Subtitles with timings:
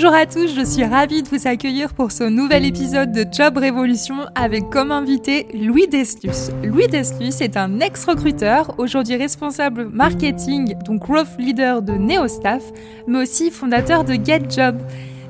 [0.00, 3.56] Bonjour à tous, je suis ravie de vous accueillir pour ce nouvel épisode de Job
[3.56, 6.52] Révolution avec comme invité Louis Deslus.
[6.62, 12.62] Louis Deslus est un ex-recruteur, aujourd'hui responsable marketing, donc growth leader de NeoStaff,
[13.08, 14.78] mais aussi fondateur de GetJob.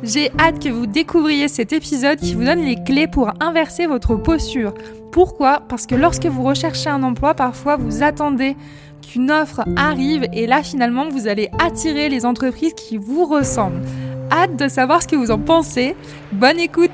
[0.02, 4.16] J'ai hâte que vous découvriez cet épisode qui vous donne les clés pour inverser votre
[4.16, 4.74] posture.
[5.12, 5.62] Pourquoi?
[5.66, 8.54] Parce que lorsque vous recherchez un emploi, parfois vous attendez
[9.00, 13.80] qu'une offre arrive et là finalement vous allez attirer les entreprises qui vous ressemblent
[14.30, 15.94] hâte de savoir ce que vous en pensez.
[16.32, 16.90] Bonne écoute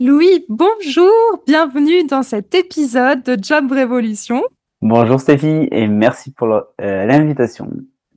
[0.00, 1.12] Louis, bonjour,
[1.46, 4.42] bienvenue dans cet épisode de Job Révolution.
[4.80, 7.70] Bonjour Stéphie et merci pour euh, l'invitation.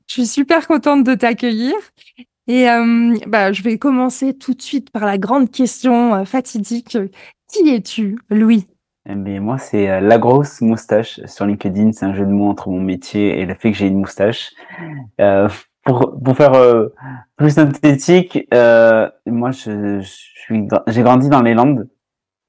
[0.08, 1.76] Je suis super contente de t'accueillir
[2.48, 6.98] et euh, bah, je vais commencer tout de suite par la grande question euh, fatidique.
[7.52, 8.68] Qui es-tu, Louis?
[9.08, 11.92] Eh bien, Moi, c'est euh, la grosse moustache sur LinkedIn.
[11.92, 14.52] C'est un jeu de mots entre mon métier et le fait que j'ai une moustache.
[15.22, 15.48] Euh,
[15.84, 16.90] pour, pour faire euh,
[17.36, 21.88] plus synthétique, moi, je, je suis, j'ai grandi dans les Landes,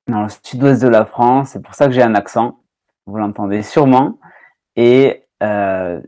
[0.09, 1.51] dans le sud-ouest de la France.
[1.51, 2.61] C'est pour ça que j'ai un accent.
[3.07, 4.19] Vous l'entendez sûrement.
[4.77, 5.23] Et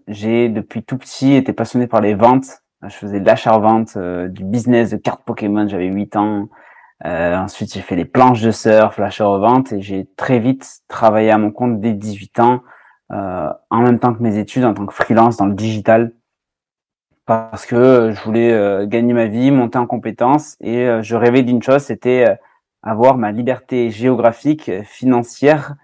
[0.09, 4.45] j'ai, depuis tout petit, été passionné par les ventes je faisais de l'achat-vente, euh, du
[4.45, 6.49] business de cartes Pokémon, j'avais 8 ans.
[7.07, 11.39] Euh, ensuite, j'ai fait des planches de surf, l'achat-revente, et j'ai très vite travaillé à
[11.39, 12.63] mon compte dès 18 ans,
[13.13, 16.13] euh, en même temps que mes études, en tant que freelance dans le digital,
[17.27, 21.43] parce que je voulais euh, gagner ma vie, monter en compétences, et euh, je rêvais
[21.43, 22.39] d'une chose, c'était
[22.83, 25.75] avoir ma liberté géographique, financière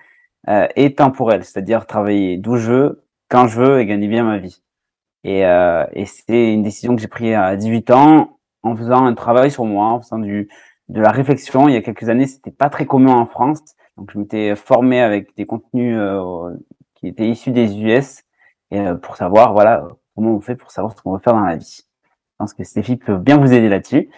[0.76, 4.63] et temporelle, c'est-à-dire travailler d'où je veux, quand je veux, et gagner bien ma vie.
[5.24, 9.14] Et, euh, et c'est une décision que j'ai prise à 18 ans en faisant un
[9.14, 10.48] travail sur moi, en faisant du,
[10.88, 11.68] de la réflexion.
[11.68, 13.60] Il y a quelques années, c'était pas très commun en France.
[13.96, 16.50] Donc, je m'étais formé avec des contenus euh,
[16.94, 18.22] qui étaient issus des US
[18.72, 21.56] euh, pour savoir, voilà, comment on fait pour savoir ce qu'on veut faire dans la
[21.56, 21.80] vie.
[22.04, 24.10] Je pense que Stéphie peut bien vous aider là-dessus.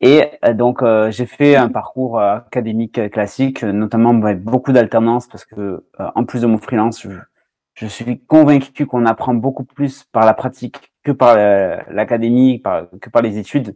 [0.00, 5.84] Et euh, donc, j'ai fait un parcours académique classique, notamment avec beaucoup d'alternance parce que,
[5.98, 7.06] en plus de mon freelance,
[7.74, 11.36] je suis convaincu qu'on apprend beaucoup plus par la pratique que par
[11.90, 12.62] l'académie,
[13.00, 13.74] que par les études.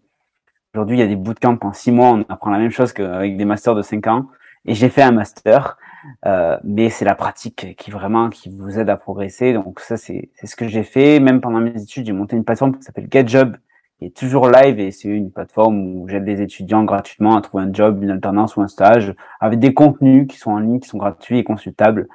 [0.75, 3.37] Aujourd'hui, il y a des bootcamps en six mois, on apprend la même chose qu'avec
[3.37, 4.27] des masters de cinq ans.
[4.67, 5.79] Et j'ai fait un master,
[6.27, 9.53] euh, mais c'est la pratique qui vraiment qui vous aide à progresser.
[9.53, 11.21] Donc ça, c'est ce que j'ai fait.
[11.21, 13.57] Même pendant mes études, j'ai monté une plateforme qui s'appelle GetJob,
[13.99, 17.65] qui est toujours live et c'est une plateforme où j'aide les étudiants gratuitement à trouver
[17.65, 20.89] un job, une alternance ou un stage, avec des contenus qui sont en ligne, qui
[20.89, 22.09] sont gratuits et consultables.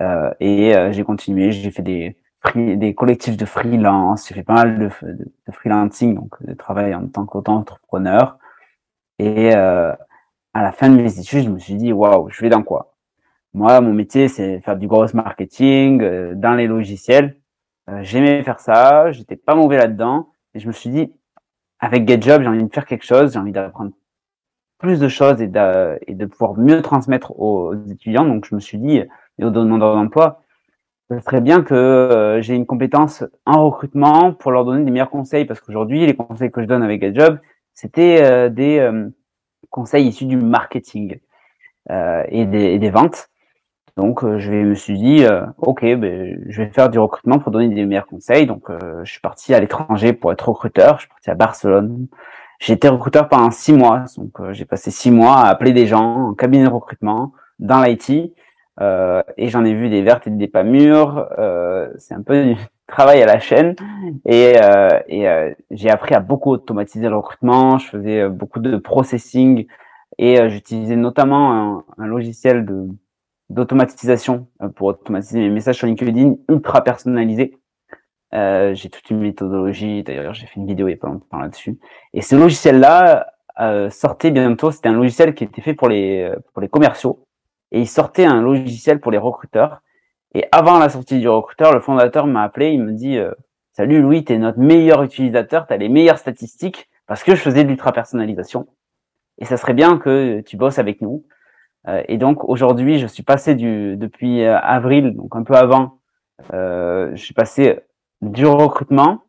[0.00, 2.16] Euh, et euh, j'ai continué, j'ai fait des,
[2.54, 7.06] des collectifs de freelance, j'ai fait pas mal de, de, freelancing, donc de travail en
[7.08, 8.38] tant qu'auto-entrepreneur.
[9.18, 9.92] Et euh,
[10.54, 12.94] à la fin de mes études, je me suis dit, waouh, je vais dans quoi?
[13.54, 17.36] Moi, mon métier, c'est faire du gros marketing euh, dans les logiciels.
[17.88, 20.32] Euh, J'aimais faire ça, j'étais pas mauvais là-dedans.
[20.54, 21.12] Et je me suis dit,
[21.80, 23.92] avec GetJob, j'ai envie de faire quelque chose, j'ai envie d'apprendre
[24.78, 28.26] plus de choses et de, et de pouvoir mieux transmettre aux étudiants.
[28.26, 29.02] Donc, je me suis dit,
[29.38, 30.42] et aux demandeurs d'emploi,
[31.10, 35.10] ce serait bien que euh, j'ai une compétence en recrutement pour leur donner des meilleurs
[35.10, 37.38] conseils parce qu'aujourd'hui, les conseils que je donne avec GetJob,
[37.74, 39.08] c'était euh, des euh,
[39.70, 41.18] conseils issus du marketing
[41.88, 43.28] et des, et, des, ventes.
[43.96, 45.24] Donc, je me suis dit,
[45.58, 48.44] ok, ben, je vais faire du recrutement pour donner des meilleurs conseils.
[48.44, 48.68] Donc,
[49.04, 50.96] je suis parti à l'étranger pour être recruteur.
[50.96, 52.08] Je suis parti à Barcelone.
[52.58, 54.06] J'ai été recruteur pendant six mois.
[54.16, 58.34] Donc, j'ai passé six mois à appeler des gens en cabinet de recrutement dans l'IT
[58.80, 61.28] euh, et j'en ai vu des vertes et des pas mûres.
[61.38, 62.56] Euh, c'est un peu du
[62.86, 63.74] travail à la chaîne.
[64.24, 67.78] Et, euh, et euh, j'ai appris à beaucoup automatiser le recrutement.
[67.78, 69.66] Je faisais euh, beaucoup de processing
[70.18, 72.88] et euh, j'utilisais notamment un, un, logiciel de
[73.48, 77.56] d'automatisation pour automatiser mes messages sur LinkedIn ultra personnalisé.
[78.34, 80.02] Euh, j'ai toute une méthodologie.
[80.02, 81.78] D'ailleurs, j'ai fait une vidéo il y a pas longtemps là-dessus.
[82.12, 83.28] Et ce logiciel-là
[83.60, 84.72] euh, sortait bientôt.
[84.72, 87.25] C'était un logiciel qui était fait pour les pour les commerciaux.
[87.72, 89.82] Et il sortait un logiciel pour les recruteurs.
[90.34, 92.70] Et avant la sortie du recruteur, le fondateur m'a appelé.
[92.70, 93.32] Il me dit euh,
[93.72, 95.66] Salut Louis, tu es notre meilleur utilisateur.
[95.66, 98.66] Tu as les meilleures statistiques parce que je faisais de l'ultra personnalisation.
[99.38, 101.24] Et ça serait bien que tu bosses avec nous.
[101.88, 105.98] Euh, et donc aujourd'hui, je suis passé du depuis euh, avril, donc un peu avant,
[106.52, 107.80] euh, je suis passé
[108.22, 109.24] du recrutement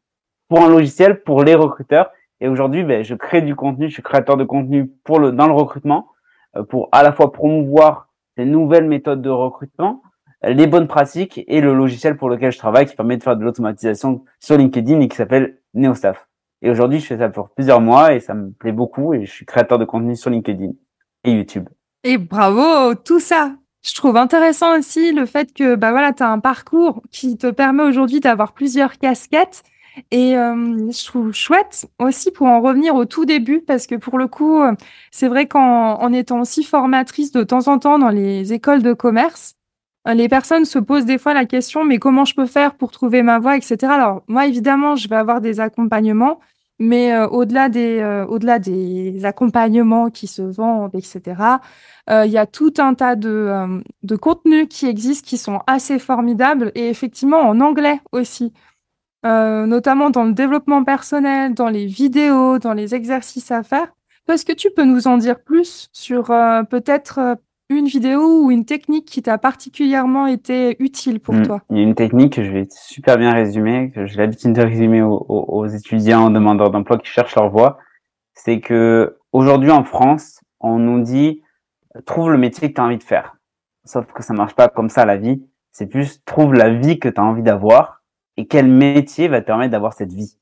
[0.50, 2.12] pour un logiciel pour les recruteurs.
[2.40, 5.48] Et aujourd'hui, ben, je crée du contenu, je suis créateur de contenu pour le dans
[5.48, 6.08] le recrutement
[6.70, 8.07] pour à la fois promouvoir
[8.38, 10.04] des nouvelles méthodes de recrutement,
[10.44, 13.44] les bonnes pratiques et le logiciel pour lequel je travaille qui permet de faire de
[13.44, 16.28] l'automatisation sur LinkedIn et qui s'appelle NeoStaff.
[16.62, 19.32] Et aujourd'hui, je fais ça pour plusieurs mois et ça me plaît beaucoup et je
[19.32, 20.72] suis créateur de contenu sur LinkedIn
[21.24, 21.68] et YouTube.
[22.04, 23.56] Et bravo, tout ça.
[23.84, 27.50] Je trouve intéressant aussi le fait que bah voilà, tu as un parcours qui te
[27.50, 29.64] permet aujourd'hui d'avoir plusieurs casquettes.
[30.12, 34.18] Et euh, je trouve chouette aussi pour en revenir au tout début, parce que pour
[34.18, 34.74] le coup, euh,
[35.12, 38.94] c'est vrai qu'en en étant aussi formatrice de temps en temps dans les écoles de
[38.94, 39.56] commerce,
[40.08, 42.92] euh, les personnes se posent des fois la question, mais comment je peux faire pour
[42.92, 43.78] trouver ma voie, etc.
[43.92, 46.40] Alors moi, évidemment, je vais avoir des accompagnements,
[46.80, 51.42] mais au-delà des, au-delà des accompagnements qui se vendent, etc.,
[52.10, 56.72] il y a tout un tas de, de contenus qui existent qui sont assez formidables
[56.76, 58.54] et effectivement en anglais aussi,
[59.66, 63.88] notamment dans le développement personnel, dans les vidéos, dans les exercices à faire.
[64.28, 66.26] Est-ce que tu peux nous en dire plus sur
[66.70, 67.38] peut-être
[67.70, 71.44] une vidéo ou une technique qui t'a particulièrement été utile pour hmm.
[71.44, 71.62] toi?
[71.70, 74.62] Il y a une technique que je vais super bien résumer, que j'ai l'habitude de
[74.62, 77.78] résumer aux, aux, étudiants demandeurs d'emploi qui cherchent leur voie.
[78.34, 81.42] C'est que aujourd'hui en France, on nous dit
[82.06, 83.36] trouve le métier que tu as envie de faire.
[83.84, 85.44] Sauf que ça marche pas comme ça la vie.
[85.72, 87.97] C'est plus trouve la vie que tu as envie d'avoir
[88.38, 90.38] et quel métier va te permettre d'avoir cette vie?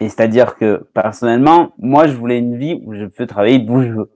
[0.00, 3.90] Et c'est-à-dire que personnellement, moi je voulais une vie où je peux travailler d'où je
[3.90, 4.12] veux.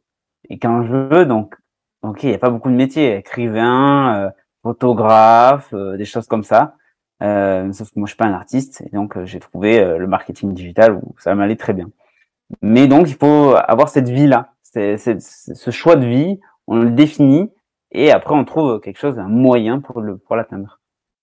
[0.51, 1.57] Et quand je veux, donc
[2.03, 4.31] Ok, il n'y a pas beaucoup de métiers, écrivain, euh,
[4.63, 6.77] photographe, euh, des choses comme ça.
[7.23, 10.55] Euh, sauf que moi, je suis pas un artiste, et donc j'ai trouvé le marketing
[10.55, 11.91] digital où ça m'allait très bien.
[12.63, 17.51] Mais donc, il faut avoir cette vie-là, ce choix de vie, on le définit,
[17.91, 20.78] et après, on trouve quelque chose, un moyen pour le pour l'atteindre.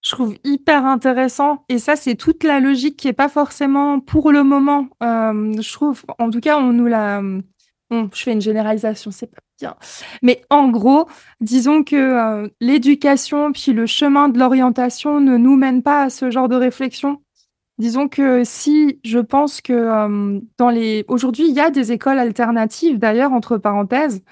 [0.06, 4.32] Je trouve hyper intéressant, et ça, c'est toute la logique qui est pas forcément pour
[4.32, 4.88] le moment.
[5.02, 7.22] je trouve, en tout cas, on nous l'a
[7.92, 9.76] je fais une généralisation, c'est pas bien.
[10.22, 11.08] Mais en gros,
[11.40, 16.32] disons que euh, l'éducation puis le chemin de l'orientation ne nous mène pas à ce
[16.32, 17.22] genre de réflexion.
[17.78, 22.20] Disons que si je pense que euh, dans les aujourd'hui, il y a des écoles
[22.20, 24.24] alternatives d'ailleurs entre parenthèses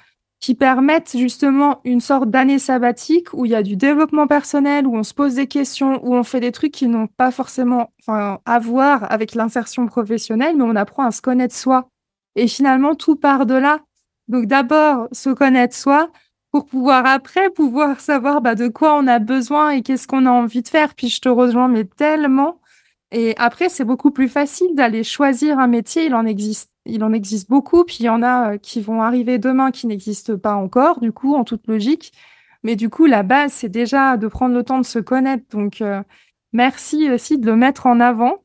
[0.43, 4.93] qui permettent justement une sorte d'année sabbatique où il y a du développement personnel, où
[4.93, 8.59] on se pose des questions, où on fait des trucs qui n'ont pas forcément à
[8.59, 11.87] voir avec l'insertion professionnelle, mais on apprend à se connaître soi
[12.35, 13.79] et finalement, tout part de là.
[14.27, 16.09] Donc d'abord, se connaître soi
[16.51, 20.31] pour pouvoir après pouvoir savoir bah, de quoi on a besoin et qu'est-ce qu'on a
[20.31, 20.93] envie de faire.
[20.93, 22.59] Puis je te rejoins, mais tellement.
[23.11, 26.07] Et après, c'est beaucoup plus facile d'aller choisir un métier.
[26.07, 27.83] Il en existe, il en existe beaucoup.
[27.83, 31.11] Puis il y en a euh, qui vont arriver demain qui n'existent pas encore, du
[31.11, 32.13] coup, en toute logique.
[32.63, 35.45] Mais du coup, la base, c'est déjà de prendre le temps de se connaître.
[35.51, 36.01] Donc, euh,
[36.53, 38.43] merci aussi de le mettre en avant.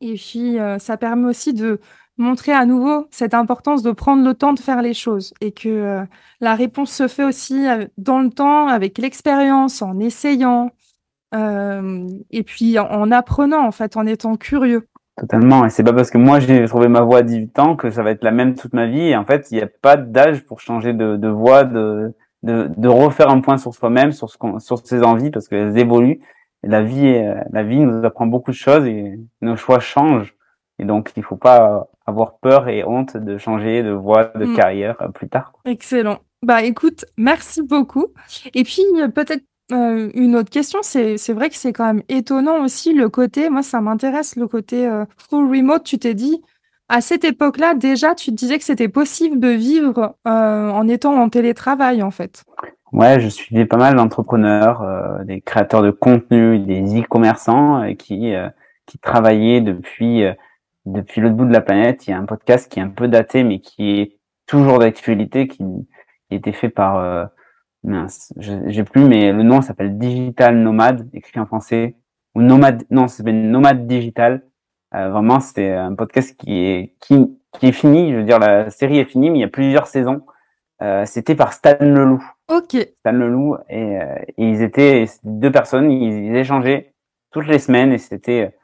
[0.00, 1.80] Et puis, euh, ça permet aussi de,
[2.18, 5.68] montrer à nouveau cette importance de prendre le temps de faire les choses et que
[5.68, 6.04] euh,
[6.40, 10.70] la réponse se fait aussi euh, dans le temps, avec l'expérience, en essayant
[11.34, 14.88] euh, et puis en, apprenant, en fait, en étant curieux.
[15.16, 15.64] Totalement.
[15.64, 18.02] Et c'est pas parce que moi j'ai trouvé ma voie à 18 ans que ça
[18.02, 19.08] va être la même toute ma vie.
[19.08, 22.68] Et en fait, il n'y a pas d'âge pour changer de, de voie, de, de,
[22.76, 26.20] de, refaire un point sur soi-même, sur, ce sur ses envies, parce qu'elles évoluent.
[26.62, 30.34] Et la vie, la vie nous apprend beaucoup de choses et nos choix changent.
[30.78, 34.56] Et donc, il faut pas avoir peur et honte de changer de voie de mm.
[34.56, 35.52] carrière euh, plus tard.
[35.64, 36.18] Excellent.
[36.42, 38.06] Bah écoute, merci beaucoup.
[38.54, 38.82] Et puis
[39.14, 39.42] peut-être
[39.72, 43.62] euh, une autre question, c'est vrai que c'est quand même étonnant aussi le côté, moi
[43.62, 46.42] ça m'intéresse le côté euh, full remote, tu t'es dit,
[46.88, 52.02] à cette époque-là déjà, tu disais que c'était possible de vivre en étant en télétravail
[52.02, 52.44] en fait.
[52.92, 54.84] Ouais, je suivais pas mal d'entrepreneurs,
[55.24, 58.34] des créateurs de contenu, des e-commerçants qui,
[58.86, 60.22] qui travaillaient depuis
[60.86, 62.06] l'autre bout de la planète.
[62.06, 65.48] Il y a un podcast qui est un peu daté, mais qui est toujours d'actualité,
[65.48, 65.62] qui,
[66.30, 67.24] a été fait par euh,
[67.86, 71.96] mince, j'ai plus, mais le nom s'appelle Digital Nomade, écrit en français,
[72.34, 74.42] ou Nomade, non, s'appelle Nomade Digital.
[74.94, 78.12] Euh, vraiment, c'était un podcast qui est qui, qui est fini.
[78.12, 80.22] Je veux dire, la série est finie, mais il y a plusieurs saisons.
[80.82, 82.22] Euh, c'était par Stan Leloup.
[82.48, 82.76] Ok.
[82.98, 86.92] Stan Leloup et, euh, et ils étaient deux personnes, ils, ils, échangeaient
[87.32, 88.54] toutes les semaines et c'était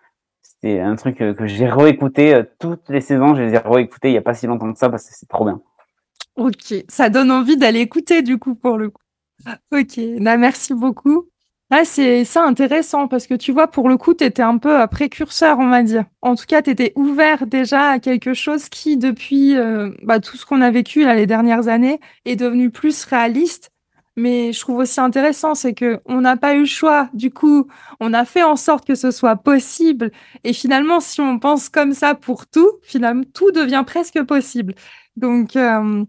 [0.60, 3.34] c'est un truc que, j'ai réécouté toutes les saisons.
[3.34, 5.28] Je les ai réécoutés il y a pas si longtemps que ça parce que c'est
[5.28, 5.60] trop bien.
[6.36, 9.01] Ok, ça donne envie d'aller écouter du coup pour le coup.
[9.72, 11.28] Ok, bah, merci beaucoup.
[11.74, 14.86] Ah, c'est ça intéressant parce que tu vois, pour le coup, tu étais un peu
[14.88, 16.04] précurseur, on va dire.
[16.20, 20.36] En tout cas, tu étais ouvert déjà à quelque chose qui, depuis euh, bah, tout
[20.36, 23.70] ce qu'on a vécu là, les dernières années, est devenu plus réaliste.
[24.16, 27.08] Mais je trouve aussi intéressant, c'est que on n'a pas eu le choix.
[27.14, 27.66] Du coup,
[28.00, 30.10] on a fait en sorte que ce soit possible.
[30.44, 34.74] Et finalement, si on pense comme ça pour tout, finalement, tout devient presque possible.
[35.16, 36.04] Donc, euh,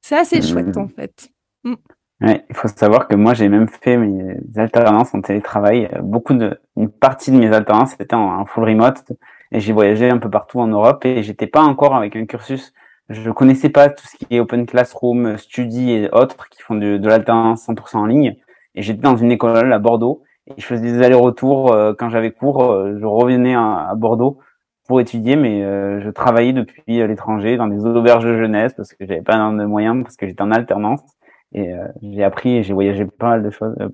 [0.00, 1.30] c'est assez chouette en fait.
[1.64, 1.74] Mm.
[2.20, 5.88] Ouais, il faut savoir que moi j'ai même fait mes alternances en télétravail.
[6.02, 9.04] Beaucoup de, une partie de mes alternances c'était en, full remote
[9.52, 12.74] et j'ai voyagé un peu partout en Europe et j'étais pas encore avec un cursus.
[13.08, 16.98] Je connaissais pas tout ce qui est open classroom, study et autres qui font de,
[16.98, 18.36] de l'alternance 100% en ligne.
[18.74, 22.32] Et j'étais dans une école à Bordeaux et je faisais des allers-retours euh, quand j'avais
[22.32, 22.64] cours.
[22.64, 24.38] Euh, je revenais à, Bordeaux
[24.86, 29.06] pour étudier, mais euh, je travaillais depuis l'étranger dans des auberges de jeunesse parce que
[29.06, 31.00] j'avais pas de moyens parce que j'étais en alternance.
[31.52, 33.74] Et euh, j'ai appris et j'ai voyagé pas mal de choses.
[33.80, 33.88] Euh,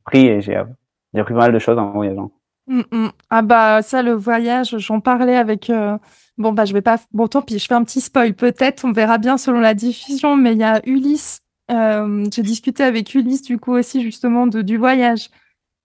[0.00, 2.30] appris et j'ai appris pas mal de choses en voyageant.
[2.66, 3.10] Mm, mm.
[3.30, 5.98] Ah bah ça le voyage, j'en parlais avec euh,
[6.38, 8.92] bon bah je vais pas bon tant pis, je fais un petit spoil peut-être, on
[8.92, 11.40] verra bien selon la diffusion mais il y a Ulysse
[11.72, 15.30] euh, j'ai discuté avec Ulysse du coup aussi justement de du voyage.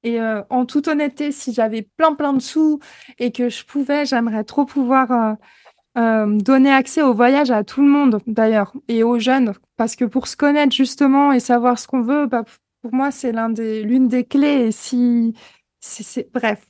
[0.03, 0.19] Et
[0.51, 2.79] en toute honnêteté, si j'avais plein plein de sous
[3.17, 5.35] et que je pouvais, j'aimerais trop pouvoir
[5.97, 9.53] euh, donner accès au voyage à tout le monde d'ailleurs et aux jeunes.
[9.77, 12.43] Parce que pour se connaître justement et savoir ce qu'on veut bah,
[12.81, 15.33] pour moi c'est l'un des l'une des clés et si
[15.79, 16.65] c'est bref.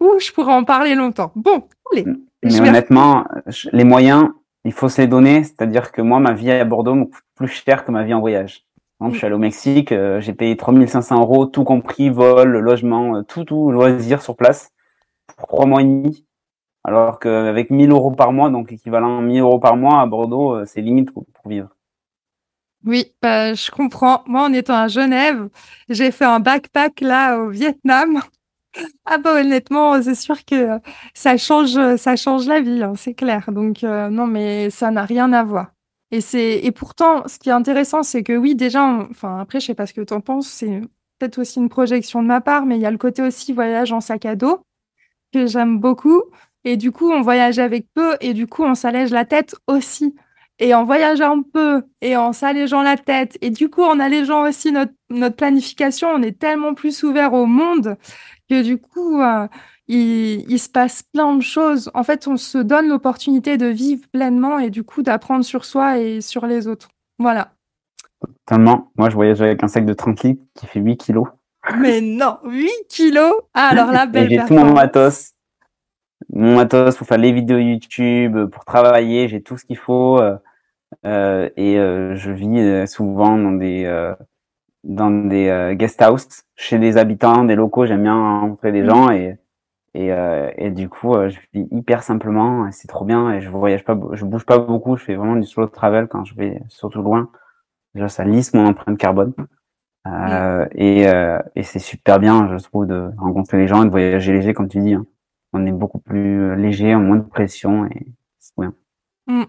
[0.00, 1.32] Ouh, je pourrais en parler longtemps.
[1.36, 2.06] Bon allez
[2.42, 3.26] mais honnêtement
[3.72, 4.30] les moyens
[4.64, 5.44] il faut se les donner.
[5.44, 8.20] C'est-à-dire que moi ma vie à Bordeaux me coûte plus cher que ma vie en
[8.20, 8.64] voyage.
[9.04, 13.22] Je suis allé au Mexique euh, j'ai payé 3500 euros tout compris vol logement euh,
[13.22, 14.70] tout tout loisir sur place
[15.36, 16.24] pour trois mois et demi
[16.84, 20.64] alors qu'avec 1000 euros par mois, donc équivalent 1000 euros par mois à Bordeaux, euh,
[20.66, 21.68] c'est limite pour vivre.
[22.84, 24.22] Oui, bah, je comprends.
[24.26, 25.48] Moi, en étant à Genève,
[25.88, 28.20] j'ai fait un backpack là au Vietnam.
[29.04, 30.80] Ah bah honnêtement, c'est sûr que
[31.12, 33.52] ça change, ça change la vie, hein, c'est clair.
[33.52, 35.72] Donc euh, non, mais ça n'a rien à voir.
[36.10, 39.66] Et c'est et pourtant, ce qui est intéressant, c'est que oui, déjà, enfin après, je
[39.66, 40.80] sais pas ce que tu en penses, c'est
[41.18, 43.92] peut-être aussi une projection de ma part, mais il y a le côté aussi voyage
[43.92, 44.60] en sac à dos
[45.34, 46.22] que j'aime beaucoup.
[46.64, 50.14] Et du coup, on voyage avec peu et du coup, on s'allège la tête aussi.
[50.58, 54.70] Et en voyageant peu et en s'allégeant la tête, et du coup, en allégeant aussi
[54.70, 57.96] notre, notre planification, on est tellement plus ouvert au monde
[58.48, 59.48] que du coup, euh,
[59.88, 61.90] il, il, se passe plein de choses.
[61.94, 65.98] En fait, on se donne l'opportunité de vivre pleinement et du coup, d'apprendre sur soi
[65.98, 66.90] et sur les autres.
[67.18, 67.52] Voilà.
[68.46, 68.92] Totalement.
[68.96, 71.26] Moi, je voyage avec un sac de 30 litres qui fait 8 kilos.
[71.78, 75.31] Mais non, 8 kilos Ah, alors là, belle J'ai tout mon matos
[76.30, 80.18] mon matos pour faire les vidéos YouTube, pour travailler, j'ai tout ce qu'il faut.
[80.18, 80.36] Euh,
[81.06, 84.12] euh et euh, je vis euh, souvent dans des
[84.84, 87.86] dans des guest house chez des habitants, des locaux.
[87.86, 89.38] J'aime bien rencontrer des gens et
[89.94, 90.10] et,
[90.56, 92.70] et du coup je vis hyper simplement.
[92.72, 94.96] C'est trop bien et je voyage pas, je bouge pas beaucoup.
[94.96, 97.30] Je fais vraiment du solo travel quand je vais surtout loin.
[97.94, 99.34] Déjà ça lisse mon empreinte carbone.
[100.08, 101.02] Euh, et,
[101.54, 104.68] et c'est super bien, je trouve, de rencontrer les gens et de voyager léger, comme
[104.68, 104.94] tu dis.
[104.94, 105.06] Hein
[105.52, 108.06] on est beaucoup plus euh, léger, moins de pression et
[108.38, 108.74] c'est bien.
[109.26, 109.44] Mm.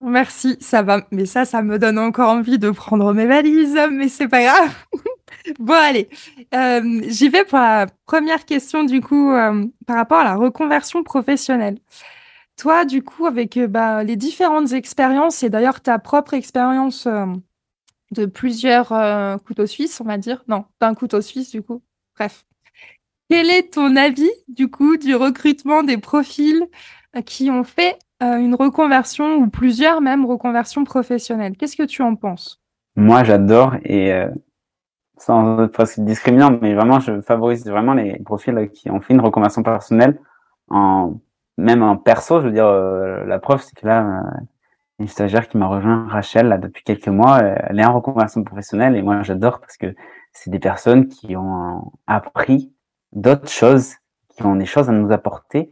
[0.00, 1.06] Merci, ça va.
[1.10, 4.74] Mais ça, ça me donne encore envie de prendre mes valises, mais c'est pas grave.
[5.58, 6.08] bon, allez,
[6.54, 11.02] euh, j'y vais pour la première question du coup euh, par rapport à la reconversion
[11.02, 11.78] professionnelle.
[12.56, 17.06] Toi, du coup, avec bah, les différentes expériences et d'ailleurs ta propre expérience
[18.10, 18.88] de plusieurs
[19.44, 21.82] couteaux suisses, on va dire, non, d'un couteau suisse du coup.
[22.16, 22.47] Bref,
[23.28, 26.64] quel est ton avis, du coup, du recrutement des profils
[27.16, 31.56] euh, qui ont fait euh, une reconversion ou plusieurs même reconversions professionnelles?
[31.56, 32.60] Qu'est-ce que tu en penses?
[32.96, 34.28] Moi, j'adore et euh,
[35.18, 39.62] sans être discriminant, mais vraiment, je favorise vraiment les profils qui ont fait une reconversion
[39.62, 40.18] personnelle,
[40.70, 41.20] en,
[41.58, 42.40] même en perso.
[42.40, 44.22] Je veux dire, la preuve, c'est que là,
[44.98, 48.96] une stagiaire qui m'a rejoint, Rachel, là, depuis quelques mois, elle est en reconversion professionnelle
[48.96, 49.94] et moi, j'adore parce que
[50.32, 52.72] c'est des personnes qui ont appris
[53.20, 53.96] d'autres choses,
[54.30, 55.70] qui ont des choses à nous apporter,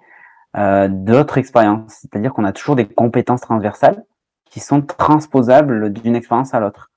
[0.57, 1.99] euh, d'autres expériences.
[2.01, 4.05] C'est-à-dire qu'on a toujours des compétences transversales
[4.51, 6.91] qui sont transposables d'une expérience à l'autre.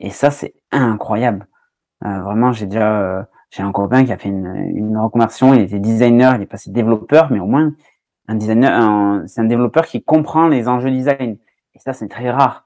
[0.00, 1.46] Et ça, c'est incroyable.
[2.04, 5.54] Euh, vraiment, j'ai déjà, euh, j'ai un copain qui a fait une, une, reconversion.
[5.54, 7.72] Il était designer, il est passé développeur, mais au moins
[8.28, 11.36] un designer, c'est un développeur qui comprend les enjeux design.
[11.74, 12.64] Et ça, c'est très rare.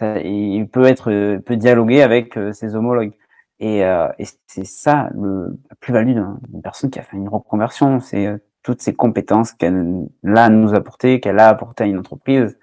[0.00, 3.14] Il peut être, peut dialoguer avec ses homologues.
[3.60, 6.14] Et, euh, et c'est ça le, la plus-value
[6.48, 8.00] d'une personne qui a fait une reconversion.
[8.00, 12.58] C'est euh, toutes ces compétences qu'elle a nous apporter, qu'elle a apporté à une entreprise.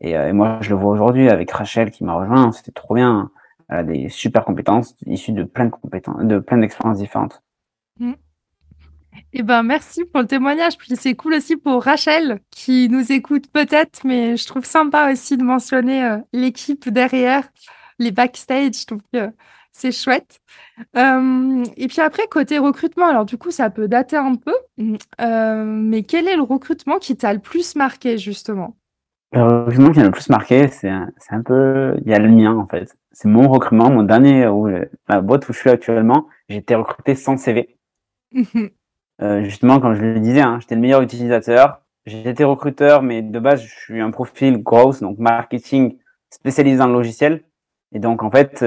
[0.00, 2.50] Et, euh, et moi, je le vois aujourd'hui avec Rachel qui m'a rejoint.
[2.52, 3.30] C'était trop bien.
[3.68, 7.42] Elle a des super compétences issues de plein de compétences, de plein d'expériences différentes.
[8.00, 8.12] Mmh.
[9.32, 10.76] Eh ben, merci pour le témoignage.
[10.76, 15.36] Puis c'est cool aussi pour Rachel qui nous écoute peut-être, mais je trouve sympa aussi
[15.36, 17.48] de mentionner euh, l'équipe derrière,
[17.98, 18.86] les backstage.
[19.12, 19.30] Que
[19.74, 20.40] c'est chouette.
[20.96, 24.54] Euh, et puis après, côté recrutement, alors du coup, ça peut dater un peu,
[25.20, 28.76] euh, mais quel est le recrutement qui t'a le plus marqué justement?
[29.32, 32.28] Le recrutement qui m'a le plus marqué, c'est un, un, peu, il y a le
[32.28, 32.96] mien en fait.
[33.10, 34.68] C'est mon recrutement, mon dernier, où,
[35.08, 37.76] la boîte où je suis actuellement, j'ai été recruté sans CV.
[39.22, 41.82] Euh, justement, comme je le disais, hein, j'étais le meilleur utilisateur.
[42.04, 45.98] J'étais recruteur, mais de base, je suis un profil growth, donc marketing
[46.30, 47.44] spécialisé dans le logiciel.
[47.92, 48.64] Et donc, en fait,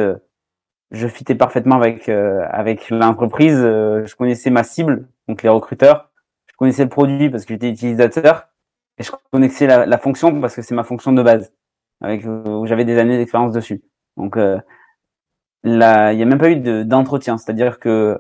[0.92, 3.58] je fitais parfaitement avec euh, avec l'entreprise.
[3.58, 6.12] je connaissais ma cible, donc les recruteurs.
[6.48, 8.48] Je connaissais le produit parce que j'étais utilisateur.
[8.98, 11.54] Et je connaissais la, la fonction parce que c'est ma fonction de base,
[12.02, 13.84] avec où j'avais des années d'expérience dessus.
[14.18, 14.36] Donc,
[15.64, 17.38] là, il n'y a même pas eu d'entretien.
[17.38, 18.20] C'est-à-dire que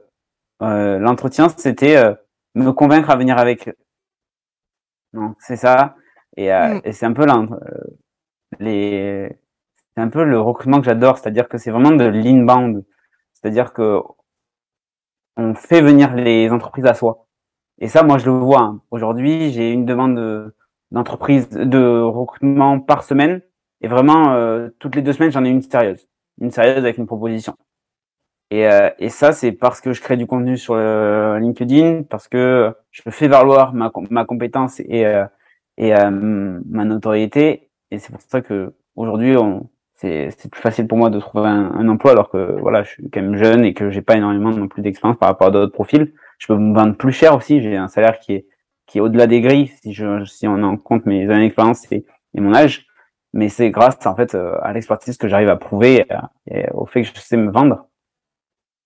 [0.62, 2.14] euh, l'entretien, c'était euh,
[2.56, 3.70] me convaincre à venir avec.
[5.14, 5.96] Donc c'est ça.
[6.36, 6.82] Et, euh, mm.
[6.84, 7.26] et c'est un peu
[8.60, 9.30] les,
[9.98, 12.86] c'est un peu le recrutement que j'adore, c'est-à-dire que c'est vraiment de l'inbound,
[13.34, 14.00] c'est-à-dire que
[15.38, 17.26] on fait venir les entreprises à soi.
[17.80, 18.62] Et ça, moi, je le vois.
[18.62, 18.82] Hein.
[18.92, 20.54] Aujourd'hui, j'ai une demande
[20.92, 23.42] d'entreprise de recrutement par semaine,
[23.82, 24.38] et vraiment
[24.78, 26.08] toutes les deux semaines, j'en ai une sérieuse,
[26.42, 27.56] une sérieuse avec une proposition.
[28.52, 32.28] Et, euh, et ça, c'est parce que je crée du contenu sur euh, LinkedIn, parce
[32.28, 35.26] que je fais valoir ma, ma compétence et, euh,
[35.78, 37.72] et ma notoriété.
[37.90, 39.36] Et c'est pour ça que aujourd'hui,
[39.98, 43.10] c'est plus facile pour moi de trouver un, un, emploi, alors que voilà, je suis
[43.10, 45.74] quand même jeune et que j'ai pas énormément non plus d'expérience par rapport à d'autres
[45.74, 46.14] profils.
[46.38, 47.62] Je peux me vendre plus cher aussi.
[47.62, 48.48] J'ai un salaire qui est
[48.86, 52.06] qui est au-delà des grilles, si je si on en compte mes années d'expérience et,
[52.36, 52.86] mon âge.
[53.34, 56.06] Mais c'est grâce en fait à l'expertise que j'arrive à prouver
[56.50, 57.88] et au fait que je sais me vendre.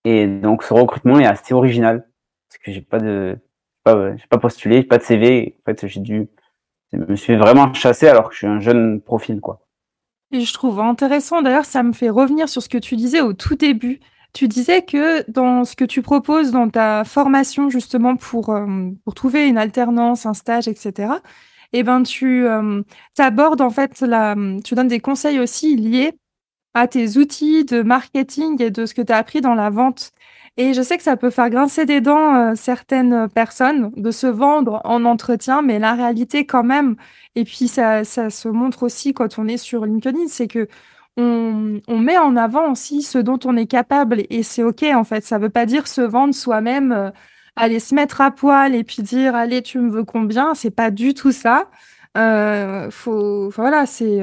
[0.06, 2.08] Et donc ce recrutement est assez original
[2.50, 3.38] parce que j'ai pas de,
[3.84, 5.56] pas, j'ai pas postulé, pas de CV.
[5.60, 6.28] En fait, j'ai dû,
[6.94, 9.62] je me suis vraiment chassé alors que je suis un jeune profil, quoi.
[10.32, 11.42] Et je trouve intéressant.
[11.42, 14.00] D'ailleurs, ça me fait revenir sur ce que tu disais au tout début.
[14.34, 19.14] Tu disais que dans ce que tu proposes dans ta formation justement pour euh, pour
[19.14, 21.16] trouver une alternance, un stage, etc.
[21.74, 22.82] Eh ben tu euh,
[23.18, 26.14] abordes en fait la, tu donnes des conseils aussi liés
[26.74, 30.12] à tes outils de marketing et de ce que tu as appris dans la vente.
[30.62, 34.28] Et je sais que ça peut faire grincer des dents euh, certaines personnes de se
[34.28, 36.98] vendre en entretien, mais la réalité quand même,
[37.34, 40.68] et puis ça, ça se montre aussi quand on est sur LinkedIn, c'est que
[41.18, 45.26] on, met en avant aussi ce dont on est capable et c'est ok en fait.
[45.26, 47.10] Ça veut pas dire se vendre soi-même, euh,
[47.56, 50.92] aller se mettre à poil et puis dire allez tu me veux combien, c'est pas
[50.92, 51.72] du tout ça.
[52.18, 54.20] Euh, faut, voilà, c'est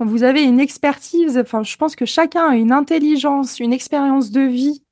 [0.00, 4.40] vous avez une expertise, enfin, je pense que chacun a une intelligence, une expérience de
[4.40, 4.82] vie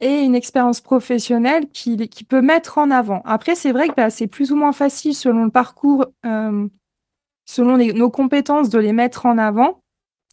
[0.00, 3.22] et une expérience professionnelle qui, qui peut mettre en avant.
[3.24, 6.68] Après, c'est vrai que bah, c'est plus ou moins facile selon le parcours, euh,
[7.46, 9.80] selon nos compétences, de les mettre en avant.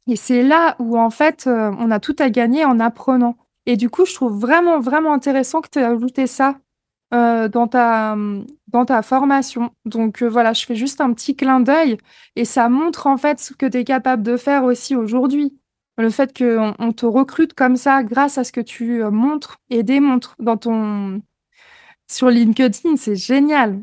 [0.07, 3.37] Et c'est là où, en fait, euh, on a tout à gagner en apprenant.
[3.65, 6.57] Et du coup, je trouve vraiment, vraiment intéressant que tu aies ajouté ça
[7.13, 8.17] euh, dans, ta,
[8.67, 9.71] dans ta formation.
[9.85, 11.97] Donc voilà, je fais juste un petit clin d'œil
[12.35, 15.57] et ça montre en fait ce que tu es capable de faire aussi aujourd'hui.
[15.97, 19.57] Le fait qu'on on te recrute comme ça grâce à ce que tu euh, montres
[19.69, 21.21] et démontres dans ton...
[22.09, 23.79] sur LinkedIn, c'est génial.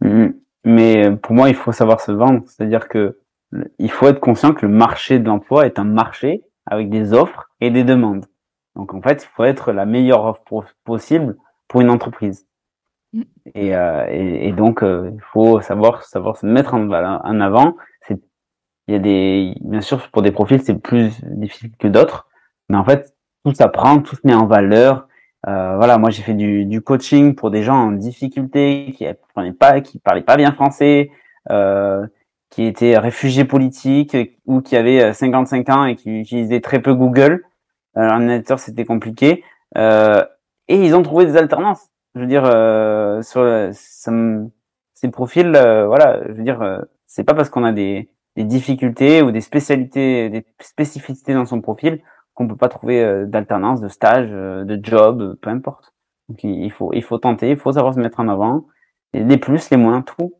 [0.00, 0.28] Mmh.
[0.64, 2.42] Mais pour moi, il faut savoir se vendre.
[2.46, 3.18] C'est-à-dire que
[3.78, 7.50] il faut être conscient que le marché de l'emploi est un marché avec des offres
[7.60, 8.26] et des demandes.
[8.76, 12.46] Donc en fait, il faut être la meilleure offre possible pour une entreprise.
[13.12, 13.22] Mm.
[13.54, 17.76] Et, euh, et, et, donc, euh, il faut savoir, savoir se mettre en, en avant.
[18.88, 22.26] Il y a des, bien sûr, pour des profils, c'est plus difficile que d'autres,
[22.68, 25.08] mais en fait, tout s'apprend, tout se met en valeur.
[25.46, 29.52] Euh, voilà, moi j'ai fait du, du, coaching pour des gens en difficulté, qui parlaient
[29.52, 31.10] pas, qui parlaient pas bien français,
[31.50, 32.06] euh,
[32.50, 37.44] qui étaient réfugiés politiques ou qui avaient 55 ans et qui utilisaient très peu Google.
[37.96, 39.44] Euh, un éditeur, c'était compliqué.
[39.76, 40.24] Euh,
[40.68, 41.88] et ils ont trouvé des alternances.
[42.14, 43.42] Je veux dire, euh, sur
[44.94, 48.44] ces profils, euh, voilà, je veux dire, euh, c'est pas parce qu'on a des, des,
[48.44, 52.00] difficultés ou des spécialités, des spécificités dans son profil
[52.34, 55.92] qu'on peut pas trouver euh, d'alternance, de stage, de job, peu importe.
[56.28, 58.66] Donc il faut, il faut tenter, il faut savoir se mettre en avant.
[59.14, 60.34] Les plus, les moins, tout.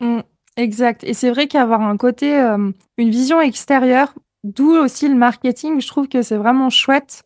[0.00, 0.20] Mmh,
[0.56, 1.02] exact.
[1.04, 6.08] Et c'est vrai qu'avoir un côté, une vision extérieure, d'où aussi le marketing, je trouve
[6.08, 7.24] que c'est vraiment chouette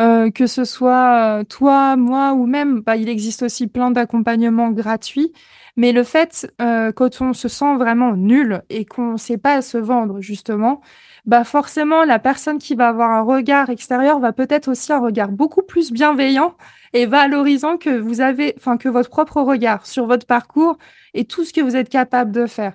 [0.00, 5.32] euh, que ce soit toi, moi ou même, bah, il existe aussi plein d'accompagnements gratuits.
[5.78, 9.62] Mais le fait, euh, quand on se sent vraiment nul et qu'on ne sait pas
[9.62, 10.80] se vendre, justement,
[11.24, 15.28] bah forcément, la personne qui va avoir un regard extérieur va peut-être aussi un regard
[15.28, 16.56] beaucoup plus bienveillant
[16.94, 20.78] et valorisant que vous avez, enfin, que votre propre regard sur votre parcours
[21.14, 22.72] et tout ce que vous êtes capable de faire.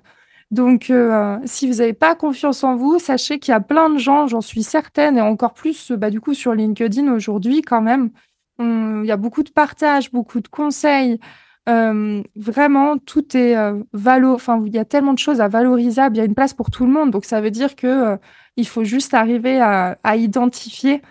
[0.51, 3.97] Donc, euh, si vous n'avez pas confiance en vous, sachez qu'il y a plein de
[3.97, 8.11] gens, j'en suis certaine, et encore plus, bah, du coup, sur LinkedIn aujourd'hui, quand même,
[8.59, 11.19] il y a beaucoup de partages, beaucoup de conseils.
[11.69, 13.81] Euh, vraiment, tout est euh.
[13.93, 16.01] Enfin, il y a tellement de choses à valoriser.
[16.11, 17.11] Il y a une place pour tout le monde.
[17.11, 18.17] Donc, ça veut dire que
[18.57, 21.01] il faut juste arriver à, identifier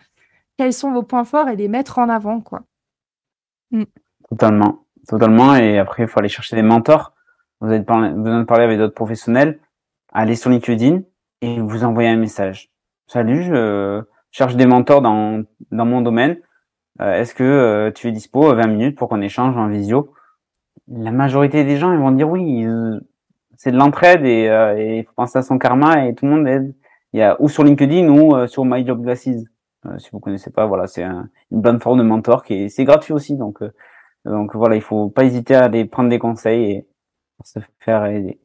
[0.58, 2.62] quels sont vos points forts et les mettre en avant, quoi.
[3.70, 3.84] Mm.
[4.28, 5.54] Totalement, totalement.
[5.56, 7.12] Et après, il faut aller chercher des mentors
[7.62, 9.60] vous avez besoin de parler avec d'autres professionnels,
[10.12, 11.02] allez sur LinkedIn
[11.42, 12.72] et vous envoyez un message.
[13.06, 16.38] Salut, je cherche des mentors dans, dans mon domaine.
[17.00, 20.12] Euh, est-ce que euh, tu es dispo 20 minutes pour qu'on échange en visio?
[20.88, 22.66] La majorité des gens ils vont dire oui.
[23.56, 26.32] c'est de l'entraide et, euh, et, il faut penser à son karma et tout le
[26.32, 26.74] monde aide.
[27.12, 29.28] Il y a ou sur LinkedIn ou sur My Job Glasses.
[29.98, 32.84] si vous connaissez pas, voilà, c'est un, une bonne forme de mentor qui est, c'est
[32.84, 33.36] gratuit aussi.
[33.36, 33.60] Donc,
[34.24, 36.86] donc voilà, il faut pas hésiter à aller prendre des conseils et,
[37.44, 38.40] se faire aider.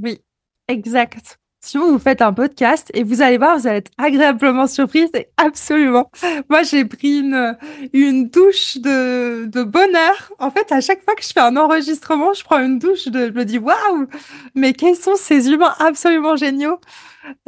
[0.00, 0.22] Oui,
[0.68, 1.38] exact.
[1.60, 5.28] Si vous, faites un podcast et vous allez voir, vous allez être agréablement surprise et
[5.36, 6.10] absolument.
[6.48, 10.32] Moi, j'ai pris une, douche de, de bonheur.
[10.38, 13.26] En fait, à chaque fois que je fais un enregistrement, je prends une douche de,
[13.26, 14.06] je me dis waouh,
[14.54, 16.78] mais quels sont ces humains absolument géniaux.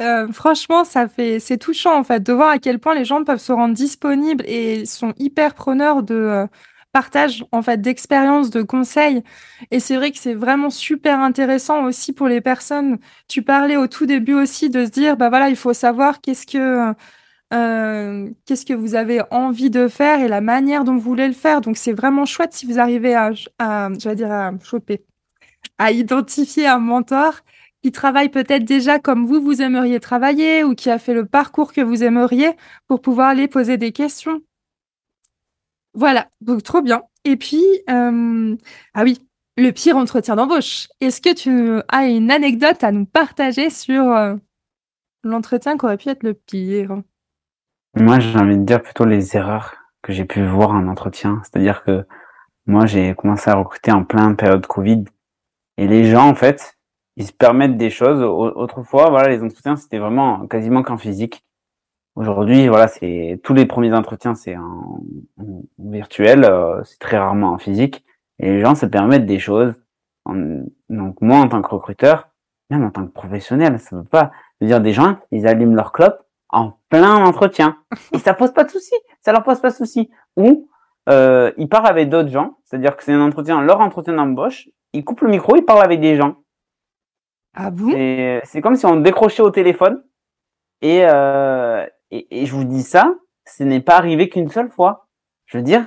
[0.01, 3.23] Euh, franchement, ça fait, c'est touchant en fait de voir à quel point les gens
[3.23, 6.45] peuvent se rendre disponibles et sont hyper preneurs de, euh,
[6.91, 9.23] partage en fait d'expériences, de conseils.
[9.71, 12.99] Et c'est vrai que c'est vraiment super intéressant aussi pour les personnes.
[13.27, 16.47] Tu parlais au tout début aussi de se dire, bah voilà, il faut savoir qu'est-ce
[16.47, 16.93] que
[17.53, 21.33] euh, qu'est-ce que vous avez envie de faire et la manière dont vous voulez le
[21.33, 21.61] faire.
[21.61, 25.03] Donc c'est vraiment chouette si vous arrivez à, à dire à choper,
[25.77, 27.41] à identifier un mentor
[27.83, 31.73] qui travaille peut-être déjà comme vous, vous aimeriez travailler ou qui a fait le parcours
[31.73, 32.51] que vous aimeriez
[32.87, 34.41] pour pouvoir les poser des questions.
[35.93, 37.03] Voilà, donc trop bien.
[37.25, 38.55] Et puis, euh,
[38.93, 39.19] ah oui,
[39.57, 40.87] le pire entretien d'embauche.
[41.01, 44.35] Est-ce que tu as une anecdote à nous partager sur euh,
[45.23, 47.01] l'entretien qui aurait pu être le pire?
[47.95, 51.41] Moi, j'ai envie de dire plutôt les erreurs que j'ai pu voir en entretien.
[51.43, 52.05] C'est-à-dire que
[52.65, 55.03] moi, j'ai commencé à recruter en plein période Covid.
[55.77, 56.77] Et les gens, en fait,
[57.17, 58.21] ils se permettent des choses.
[58.21, 61.43] Autrefois, voilà, les entretiens, c'était vraiment quasiment qu'en physique.
[62.19, 64.99] Aujourd'hui, voilà, c'est tous les premiers entretiens, c'est en,
[65.77, 68.03] virtuel, euh, c'est très rarement en physique,
[68.39, 69.73] et les gens se permettent des choses.
[70.27, 72.27] donc moi, en tant que recruteur,
[72.69, 76.21] même en tant que professionnel, ça veut pas dire des gens, ils allument leur clope
[76.49, 77.77] en plein entretien,
[78.11, 80.09] et ça pose pas de souci, ça leur pose pas de souci.
[80.35, 80.69] Ou
[81.07, 85.05] euh, ils parlent avec d'autres gens, c'est-à-dire que c'est un entretien, leur entretien d'embauche, ils
[85.05, 86.35] coupent le micro, ils parlent avec des gens.
[87.55, 87.91] Ah bon?
[88.43, 90.03] C'est comme si on décrochait au téléphone.
[90.81, 95.07] Et, euh, et, je vous dis ça, ce n'est pas arrivé qu'une seule fois.
[95.45, 95.85] Je veux dire,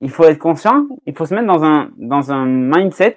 [0.00, 3.16] il faut être conscient, il faut se mettre dans un, dans un mindset.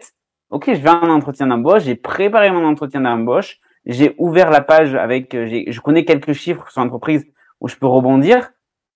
[0.49, 4.61] Ok, je vais à un entretien d'embauche, j'ai préparé mon entretien d'embauche, j'ai ouvert la
[4.61, 7.25] page avec, euh, je connais quelques chiffres sur l'entreprise
[7.59, 8.51] où je peux rebondir,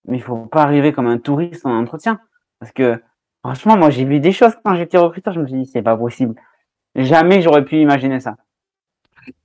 [0.05, 2.19] mais il faut pas arriver comme un touriste en entretien.
[2.59, 3.01] Parce que,
[3.43, 5.97] franchement, moi, j'ai vu des choses quand j'étais recruteur, je me suis dit, c'est pas
[5.97, 6.35] possible.
[6.95, 8.35] Jamais j'aurais pu imaginer ça.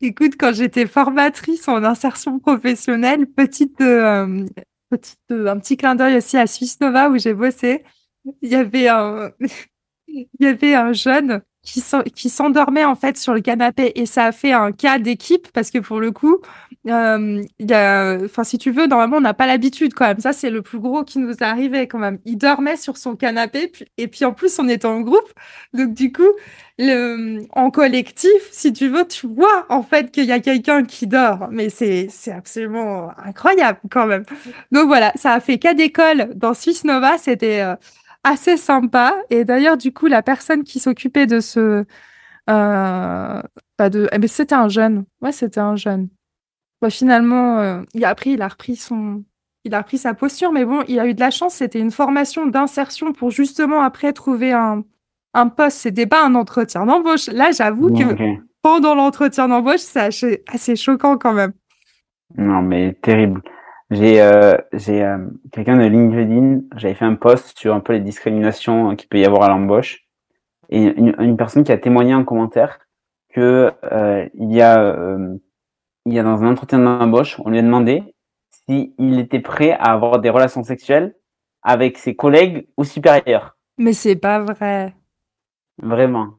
[0.00, 4.46] Écoute, quand j'étais formatrice en insertion professionnelle, petite, euh,
[4.90, 7.84] petite, euh, un petit clin d'œil aussi à Suisse Nova où j'ai bossé,
[8.42, 9.32] il y avait un,
[10.08, 14.32] il y avait un jeune qui s'endormait en fait sur le canapé et ça a
[14.32, 16.38] fait un cas d'équipe parce que pour le coup,
[16.88, 17.42] euh,
[18.24, 20.20] enfin si tu veux, normalement on n'a pas l'habitude quand même.
[20.20, 22.18] Ça c'est le plus gros qui nous arrivé quand même.
[22.26, 25.32] Il dormait sur son canapé et puis en plus on était en groupe,
[25.72, 26.28] donc du coup
[26.80, 31.48] en collectif, si tu veux, tu vois en fait qu'il y a quelqu'un qui dort,
[31.50, 34.24] mais c'est c'est absolument incroyable quand même.
[34.72, 37.76] Donc voilà, ça a fait cas d'école dans Swiss Nova, c'était euh,
[38.24, 39.14] assez sympa.
[39.30, 41.84] Et d'ailleurs, du coup, la personne qui s'occupait de ce.
[42.50, 43.42] Euh,
[43.78, 45.04] bah de, eh ben, c'était un jeune.
[45.22, 46.08] Ouais, c'était un jeune.
[46.82, 49.22] Bah, finalement, euh, il a appris, il a repris son.
[49.66, 51.54] Il a repris sa posture, mais bon, il a eu de la chance.
[51.54, 54.82] C'était une formation d'insertion pour justement après trouver un,
[55.32, 55.78] un poste.
[55.78, 57.28] C'était pas un entretien d'embauche.
[57.28, 61.52] Là, j'avoue que pendant l'entretien d'embauche, c'est assez, assez choquant quand même.
[62.36, 63.42] Non, mais terrible.
[63.94, 65.18] J'ai euh, j'ai euh,
[65.52, 69.24] quelqu'un de LinkedIn, j'avais fait un post sur un peu les discriminations qu'il peut y
[69.24, 70.08] avoir à l'embauche
[70.68, 72.80] et une, une, personne qui a témoigné en commentaire
[73.32, 75.36] que euh, il y a euh,
[76.06, 78.02] il y a dans un entretien d'embauche, on lui a demandé
[78.50, 81.14] s'il était prêt à avoir des relations sexuelles
[81.62, 83.56] avec ses collègues ou supérieurs.
[83.78, 84.92] Mais c'est pas vrai.
[85.80, 86.30] Vraiment.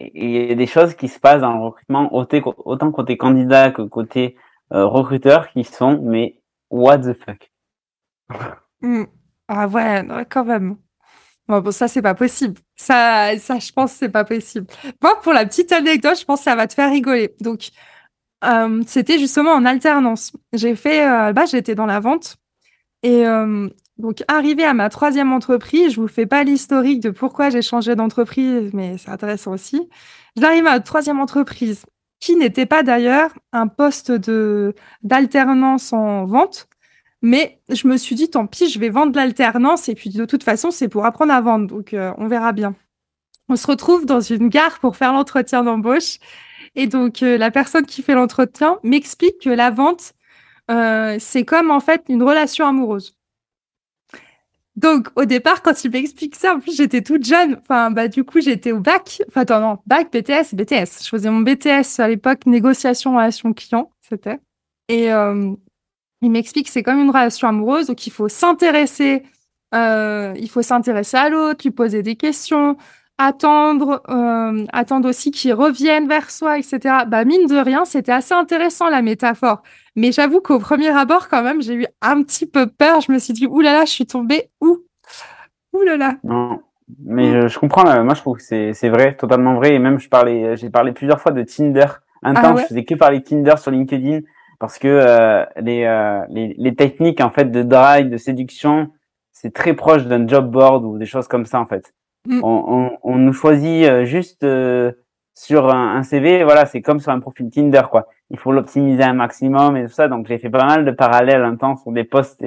[0.00, 3.70] Et il y a des choses qui se passent dans le recrutement, autant côté candidat
[3.70, 4.36] que côté
[4.70, 7.50] recruteur, qui sont, mais what the fuck?
[8.82, 9.04] Hmm.
[9.48, 10.76] Ah ouais, quand même.
[11.48, 12.60] Bon, ça, c'est pas possible.
[12.74, 14.66] Ça, ça, je pense, c'est pas possible.
[15.02, 17.34] Moi, pour la petite anecdote, je pense que ça va te faire rigoler.
[17.40, 17.70] Donc,
[18.44, 20.32] euh, c'était justement en alternance.
[20.52, 22.36] J'ai fait, euh, bah, j'étais dans la vente.
[23.02, 27.50] Et euh, donc, arrivé à ma troisième entreprise, je vous fais pas l'historique de pourquoi
[27.50, 29.88] j'ai changé d'entreprise, mais c'est intéressant aussi.
[30.36, 31.86] J'arrive à ma troisième entreprise,
[32.20, 36.68] qui n'était pas d'ailleurs un poste de d'alternance en vente,
[37.22, 40.44] mais je me suis dit, tant pis, je vais vendre l'alternance, et puis de toute
[40.44, 42.74] façon, c'est pour apprendre à vendre, donc on verra bien.
[43.48, 46.18] On se retrouve dans une gare pour faire l'entretien d'embauche.
[46.74, 50.14] Et donc, euh, la personne qui fait l'entretien m'explique que la vente,
[50.70, 53.15] euh, c'est comme en fait une relation amoureuse.
[54.76, 57.58] Donc, au départ, quand il m'explique ça, en plus, j'étais toute jeune.
[57.62, 59.22] Enfin, bah, du coup, j'étais au bac.
[59.28, 61.02] Enfin, attends, non, bac, BTS, BTS.
[61.02, 64.38] Je faisais mon BTS à l'époque, négociation, relation client, c'était.
[64.88, 65.52] Et euh,
[66.20, 69.22] il m'explique que c'est comme une relation amoureuse, donc il faut s'intéresser,
[69.72, 72.76] il faut s'intéresser à l'autre, lui poser des questions,
[73.18, 76.78] attendre, euh, attendre aussi qu'ils reviennent vers soi, etc.
[77.06, 79.62] Bah mine de rien, c'était assez intéressant la métaphore.
[79.94, 83.00] Mais j'avoue qu'au premier abord, quand même, j'ai eu un petit peu peur.
[83.00, 84.78] Je me suis dit, oulala, je suis tombée où?
[85.72, 86.16] Oulala.
[86.24, 86.60] Non,
[87.04, 87.84] mais je, comprends.
[88.04, 89.74] moi, je trouve que c'est vrai, totalement vrai.
[89.74, 91.86] Et même, je parlais, j'ai parlé plusieurs fois de Tinder.
[92.22, 94.20] Un ah temps, je faisais que parler Tinder sur LinkedIn
[94.58, 98.90] parce que euh, les, euh, les, les techniques en fait de drive, de séduction,
[99.32, 101.92] c'est très proche d'un job board ou des choses comme ça en fait.
[102.26, 102.40] Mm.
[102.42, 104.92] On, on, nous choisit euh, juste euh,
[105.34, 108.08] sur un, CV, voilà, c'est comme sur un profil Tinder, quoi.
[108.30, 110.08] Il faut l'optimiser un maximum et tout ça.
[110.08, 112.44] Donc j'ai fait pas mal de parallèles un temps sur des posts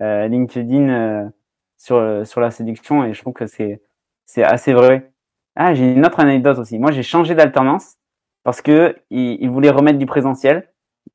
[0.00, 1.30] euh, LinkedIn
[1.78, 3.80] sur sur la séduction et je trouve que c'est
[4.26, 5.12] c'est assez vrai.
[5.56, 6.78] Ah, j'ai une autre anecdote aussi.
[6.78, 7.96] Moi, j'ai changé d'alternance
[8.42, 10.68] parce que il, il voulait remettre du présentiel.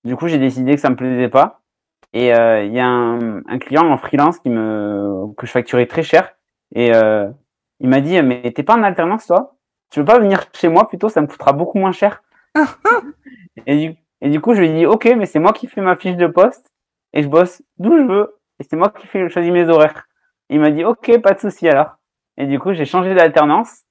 [0.05, 1.61] Du coup, j'ai décidé que ça me plaisait pas.
[2.13, 6.01] Et il y a un, un, client en freelance qui me que je facturais très
[6.01, 6.33] cher
[6.75, 7.29] et euh,
[7.79, 9.55] il m'a dit, mais t'es pas en alternance, toi?
[9.89, 11.09] Tu veux pas venir chez moi plutôt?
[11.09, 12.23] Ça me coûtera beaucoup moins cher.
[13.65, 15.81] et, du, et du coup, je lui ai dit, ok, mais c'est moi qui fais
[15.81, 16.71] ma fiche de poste
[17.13, 20.07] et je bosse d'où je veux et c'est moi qui fais, choisis mes horaires.
[20.49, 21.97] il m'a dit, ok, pas de souci alors.
[22.37, 23.83] Et du coup, j'ai changé d'alternance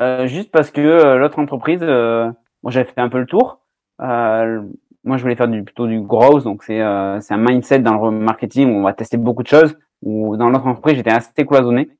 [0.00, 2.30] euh, juste parce que euh, l'autre entreprise, euh,
[2.62, 3.60] moi j'avais fait un peu le tour.
[4.00, 4.62] Euh,
[5.04, 8.10] moi, je voulais faire du, plutôt du growth, donc c'est euh, c'est un mindset dans
[8.10, 9.76] le marketing où on va tester beaucoup de choses.
[10.02, 11.90] Ou dans l'autre entreprise, j'étais assez cloisonné.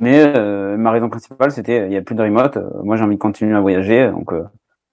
[0.00, 2.56] Mais euh, ma raison principale, c'était il y a plus de remote.
[2.56, 4.42] Euh, moi, j'ai envie de continuer à voyager, donc euh,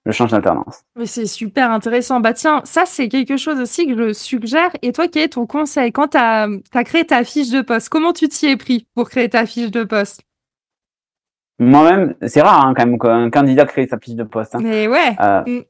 [0.06, 0.84] je change d'alternance.
[0.96, 2.20] Mais c'est super intéressant.
[2.20, 4.70] Bah tiens, ça c'est quelque chose aussi que je suggère.
[4.82, 6.48] Et toi, quel est ton conseil quand tu as,
[6.84, 7.88] créé ta fiche de poste?
[7.88, 10.22] Comment tu t'y es pris pour créer ta fiche de poste?
[11.58, 14.54] Moi-même, c'est rare hein, quand même qu'un candidat crée sa fiche de poste.
[14.54, 14.60] Hein.
[14.62, 15.12] Mais ouais.
[15.46, 15.62] Mm.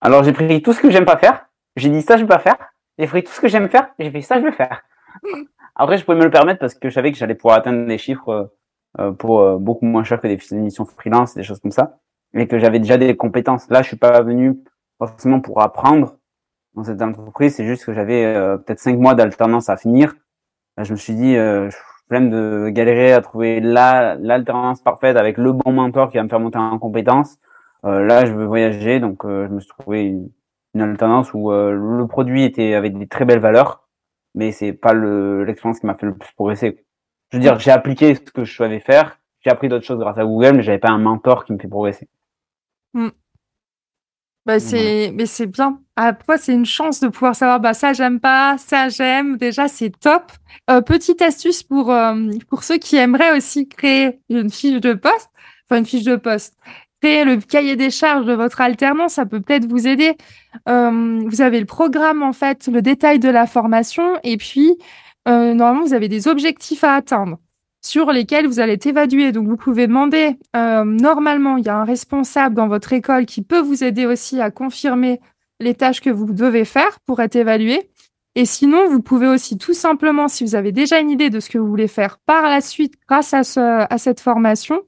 [0.00, 1.46] Alors j'ai pris tout ce que j'aime pas faire.
[1.76, 2.56] J'ai dit ça je vais pas faire.
[2.98, 3.88] J'ai pris tout ce que j'aime faire.
[3.98, 4.82] J'ai fait ça je vais faire.
[5.22, 5.42] Mm.
[5.78, 7.98] Après, je pouvais me le permettre parce que je savais que j'allais pouvoir atteindre des
[7.98, 8.44] chiffres euh,
[8.98, 11.98] euh, pour euh, beaucoup moins cher que des émissions freelance, des choses comme ça,
[12.34, 13.70] et que j'avais déjà des compétences.
[13.70, 14.58] Là, je suis pas venu
[14.98, 16.16] forcément pour apprendre
[16.74, 18.24] dans cette entreprise, c'est juste que j'avais
[18.58, 20.14] peut-être cinq mois d'alternance à finir.
[20.76, 21.70] je me suis dit, euh,
[22.08, 26.28] flemme de galérer à trouver la l'alternance parfaite avec le bon mentor qui va me
[26.28, 27.38] faire monter en compétences.
[27.84, 30.30] là, je veux voyager, donc je me suis trouvé une,
[30.74, 33.87] une alternance où le produit était avec des très belles valeurs
[34.38, 36.84] mais c'est pas l'expérience qui m'a fait le plus progresser.
[37.30, 40.16] Je veux dire, j'ai appliqué ce que je savais faire, j'ai appris d'autres choses grâce
[40.16, 42.08] à Google, mais j'avais pas un mentor qui me fait progresser.
[42.94, 43.08] Hmm.
[44.46, 45.80] Bah c'est, mais c'est bien.
[45.96, 49.36] Après, c'est une chance de pouvoir savoir, bah ça j'aime pas, ça j'aime.
[49.36, 50.30] Déjà, c'est top.
[50.70, 55.30] Euh, petite astuce pour euh, pour ceux qui aimeraient aussi créer une fiche de poste,
[55.64, 56.56] enfin une fiche de poste
[57.00, 60.16] créer le cahier des charges de votre alternance, ça peut peut-être vous aider.
[60.68, 64.76] Euh, vous avez le programme, en fait, le détail de la formation, et puis,
[65.28, 67.38] euh, normalement, vous avez des objectifs à atteindre
[67.80, 69.32] sur lesquels vous allez évaluer.
[69.32, 73.42] Donc, vous pouvez demander, euh, normalement, il y a un responsable dans votre école qui
[73.42, 75.20] peut vous aider aussi à confirmer
[75.60, 77.90] les tâches que vous devez faire pour être évalué.
[78.34, 81.50] Et sinon, vous pouvez aussi tout simplement, si vous avez déjà une idée de ce
[81.50, 84.80] que vous voulez faire par la suite grâce à, ce, à cette formation,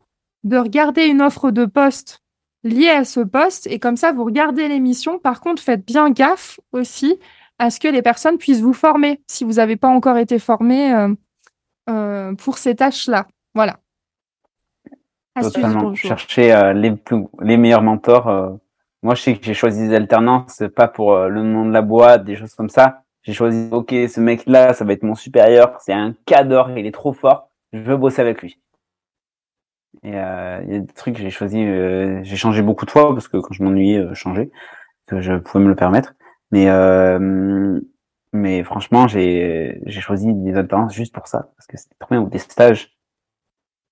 [0.44, 2.22] de regarder une offre de poste
[2.62, 5.18] liée à ce poste et comme ça, vous regardez l'émission.
[5.18, 7.18] Par contre, faites bien gaffe aussi
[7.58, 10.94] à ce que les personnes puissent vous former si vous n'avez pas encore été formé
[10.94, 11.08] euh,
[11.88, 13.26] euh, pour ces tâches-là.
[13.54, 13.78] Voilà.
[15.40, 15.94] Totalement.
[15.94, 18.26] Chercher euh, les, plus, les meilleurs mentors.
[19.02, 22.24] moi, je sais que j'ai choisi des alternances, pas pour le nom de la boîte,
[22.24, 25.92] des choses comme ça, j'ai choisi, ok, ce mec-là, ça va être mon supérieur, c'est
[25.92, 28.58] un cadre, il est trop fort, je veux bosser avec lui.
[30.02, 32.90] Et euh, il y a des trucs que j'ai choisi, euh, j'ai changé beaucoup de
[32.90, 34.50] fois parce que quand je m'ennuyais, euh, changer,
[35.06, 36.14] que je pouvais me le permettre.
[36.50, 37.80] Mais euh,
[38.32, 42.22] mais franchement, j'ai j'ai choisi des alternances juste pour ça parce que c'était trop bien
[42.22, 42.96] ou des stages.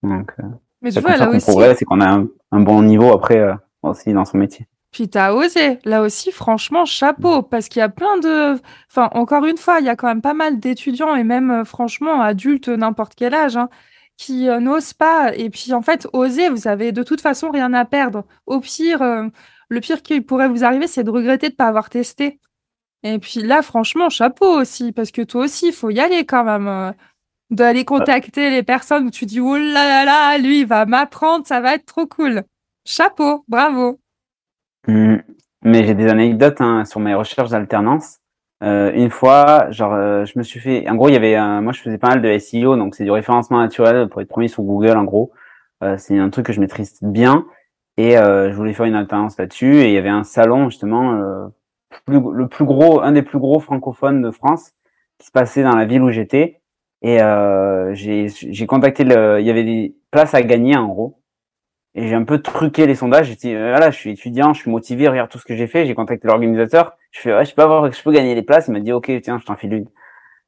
[0.03, 0.45] Donc euh,
[0.81, 3.39] Mais tu c'est vois, là aussi, progresse et qu'on a un, un bon niveau après
[3.39, 4.67] euh, aussi dans son métier.
[4.91, 5.79] Puis t'as osé.
[5.85, 8.59] Là aussi, franchement, chapeau, parce qu'il y a plein de...
[8.91, 12.23] Enfin, encore une fois, il y a quand même pas mal d'étudiants, et même, franchement,
[12.23, 13.69] adultes, n'importe quel âge, hein,
[14.19, 15.35] qui euh, n'osent pas.
[15.35, 18.27] Et puis, en fait, oser, vous avez de toute façon rien à perdre.
[18.45, 19.29] Au pire, euh,
[19.71, 22.39] le pire qui pourrait vous arriver, c'est de regretter de pas avoir testé.
[23.05, 26.45] Et puis là, franchement, chapeau aussi, parce que toi aussi, il faut y aller quand
[26.45, 26.69] même.
[26.69, 26.93] euh,
[27.51, 31.47] d'aller contacter les personnes où tu dis, oh là là là, lui, il va m'apprendre,
[31.47, 32.43] ça va être trop cool.
[32.85, 33.99] Chapeau, bravo.
[34.87, 35.17] Mm.
[35.63, 38.19] Mais j'ai des anecdotes hein, sur mes recherches d'alternance.
[38.65, 40.89] Euh, une fois, genre, euh, je me suis fait.
[40.89, 41.61] En gros, il y avait, un...
[41.61, 44.49] moi, je faisais pas mal de SEO, donc c'est du référencement naturel pour être premier
[44.49, 44.97] sur Google.
[44.97, 45.31] En gros,
[45.85, 47.47] euh, c'est un truc que je maîtrise bien,
[47.97, 49.77] et euh, je voulais faire une alternance là-dessus.
[49.77, 51.47] Et il y avait un salon justement, euh,
[52.07, 54.73] plus- le plus gros, un des plus gros francophones de France,
[55.19, 56.61] qui se passait dans la ville où j'étais.
[57.03, 59.39] Et euh, j'ai contacté le.
[59.41, 61.21] Il y avait des places à gagner en gros.
[61.95, 63.27] Et j'ai un peu truqué les sondages.
[63.29, 65.67] J'ai dit, euh, voilà, je suis étudiant, je suis motivé, regarde tout ce que j'ai
[65.67, 65.87] fait.
[65.87, 66.97] J'ai contacté l'organisateur.
[67.11, 68.69] Je fais, ouais, je peux avoir, je peux gagner les places.
[68.69, 69.87] Il m'a dit, ok, tiens, je t'en file une.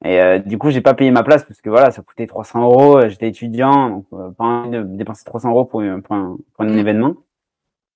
[0.05, 2.63] Et euh, du coup, j'ai pas payé ma place parce que voilà, ça coûtait 300
[2.63, 2.99] euros.
[2.99, 6.39] euh, J'étais étudiant, donc euh, pas envie de dépenser 300 euros pour, un- pour un,
[6.55, 6.79] pour un Mm.
[6.79, 7.15] événement.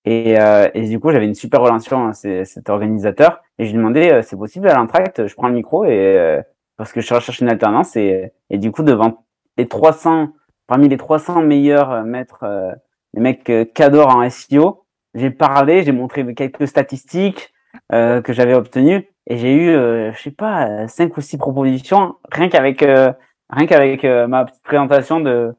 [0.05, 3.43] Et, euh, et du coup, j'avais une super relation à ce- cet organisateur.
[3.59, 6.43] Et je lui demandais, euh, c'est possible à l'entracte, je prends le micro et euh,
[6.77, 7.97] parce que je recherche une alternance.
[7.97, 9.25] Et, et du coup, devant
[9.57, 10.29] les 300,
[10.67, 12.45] parmi les 300 meilleurs euh, maîtres,
[13.15, 17.53] les mecs euh, cadors en SEO, j'ai parlé, j'ai montré quelques statistiques
[17.93, 21.39] euh, que j'avais obtenues et j'ai eu, euh, je sais pas, euh, cinq ou six
[21.39, 23.13] propositions rien qu'avec euh,
[23.51, 25.55] rien qu'avec euh, ma petite présentation de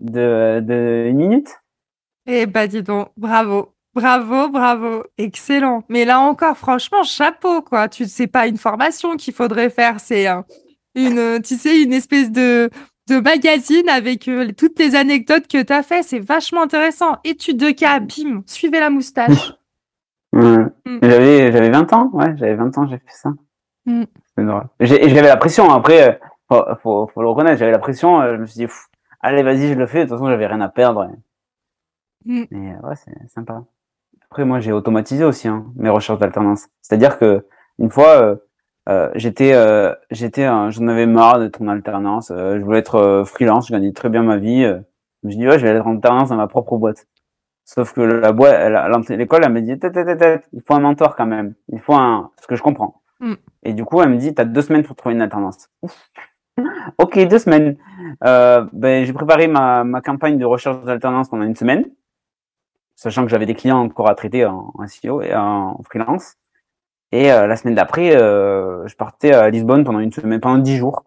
[0.00, 1.48] de, de une minute.
[2.26, 5.82] Eh bah dis donc, bravo, bravo, bravo, excellent.
[5.88, 7.88] Mais là encore, franchement, chapeau, quoi.
[7.88, 10.44] Tu c'est pas une formation qu'il faudrait faire, c'est un-
[10.94, 12.70] une, tu sais, une espèce de
[13.10, 16.02] de magazine avec euh, toutes les anecdotes que tu as fait.
[16.02, 17.18] C'est vachement intéressant.
[17.24, 19.54] Étude de cas, bim, suivez la moustache.
[20.32, 20.68] Mm.
[21.02, 23.30] J'avais j'avais 20 ans, ouais, j'avais 20 ans, j'ai fait ça.
[23.84, 24.04] Mm.
[24.38, 24.62] C'est drôle.
[24.78, 26.12] J'ai- et J'avais la pression après, euh,
[26.48, 28.86] faut, faut, faut le reconnaître, j'avais la pression, euh, je me suis dit, Pff,
[29.18, 31.10] allez, vas-y, je le fais, de toute façon, j'avais rien à perdre.
[32.26, 32.44] Mm.
[32.52, 33.64] Mais euh, ouais, c'est sympa.
[34.30, 36.68] Après, moi, j'ai automatisé aussi hein, mes recherches d'alternance.
[36.80, 37.44] C'est-à-dire que
[37.80, 38.36] une fois,
[38.88, 42.30] euh, j'étais, euh, j'étais, euh, j'en avais marre de ton alternance.
[42.30, 44.64] euh, je voulais être euh, freelance, je gagnais très bien ma vie.
[44.64, 44.80] euh,
[45.22, 47.06] je me suis dit, ouais, je vais être en alternance dans ma propre boîte.
[47.64, 51.14] Sauf que la boîte, l'école, elle me dit, Tête, tête, tête, il faut un mentor
[51.14, 51.54] quand même.
[51.68, 53.02] Il faut un, ce que je comprends.
[53.20, 53.34] Mm.
[53.64, 55.68] Et du coup, elle me dit, t'as deux semaines pour trouver une alternance.
[55.82, 56.10] Ouf.
[56.98, 57.76] ok, deux semaines.
[58.24, 61.84] Euh, ben, j'ai préparé ma, ma campagne de recherche d'alternance pendant une semaine,
[62.96, 66.36] sachant que j'avais des clients encore à traiter en, en SEO et en freelance.
[67.12, 70.76] Et euh, la semaine d'après, euh, je partais à Lisbonne pendant une semaine, pendant dix
[70.76, 71.04] jours.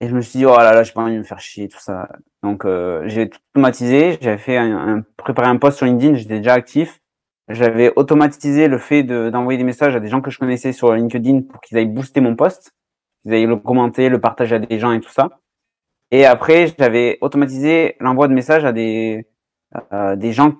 [0.00, 1.68] Et je me suis dit, oh là là, j'ai pas envie de me faire chier,
[1.68, 2.08] tout ça.
[2.42, 4.18] Donc, euh, j'ai automatisé.
[4.20, 6.14] J'avais fait un, un- préparé un post sur LinkedIn.
[6.14, 7.00] J'étais déjà actif.
[7.48, 10.92] J'avais automatisé le fait de- d'envoyer des messages à des gens que je connaissais sur
[10.92, 12.72] LinkedIn pour qu'ils aillent booster mon post,
[13.22, 15.30] qu'ils aillent le commenter, le partager à des gens et tout ça.
[16.10, 19.26] Et après, j'avais automatisé l'envoi de messages à des
[20.16, 20.54] des gens,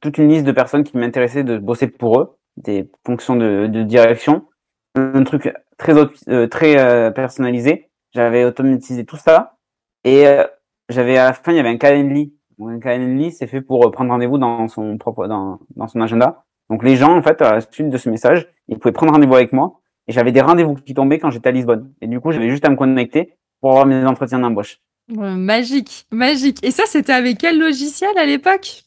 [0.00, 3.82] toute une liste de personnes qui m'intéressaient de bosser pour eux, des fonctions de, de
[3.82, 4.46] direction,
[4.94, 5.94] un truc très
[6.28, 7.90] euh, très euh, personnalisé.
[8.14, 9.56] J'avais automatisé tout ça
[10.04, 10.44] et euh,
[10.88, 12.34] j'avais à la fin il y avait un Calendly.
[12.58, 16.44] Donc, Un Calendly c'est fait pour prendre rendez-vous dans son propre dans, dans son agenda.
[16.70, 19.36] Donc les gens en fait à la suite de ce message, ils pouvaient prendre rendez-vous
[19.36, 21.92] avec moi et j'avais des rendez-vous qui tombaient quand j'étais à Lisbonne.
[22.00, 24.80] Et du coup j'avais juste à me connecter pour avoir mes entretiens d'embauche.
[25.08, 26.62] Magique, magique.
[26.62, 28.84] Et ça, c'était avec quel logiciel à l'époque?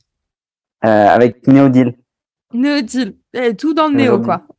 [0.85, 1.95] Euh, avec Neodil.
[2.53, 3.15] Neodil.
[3.33, 4.43] Eh, tout dans le néo, quoi.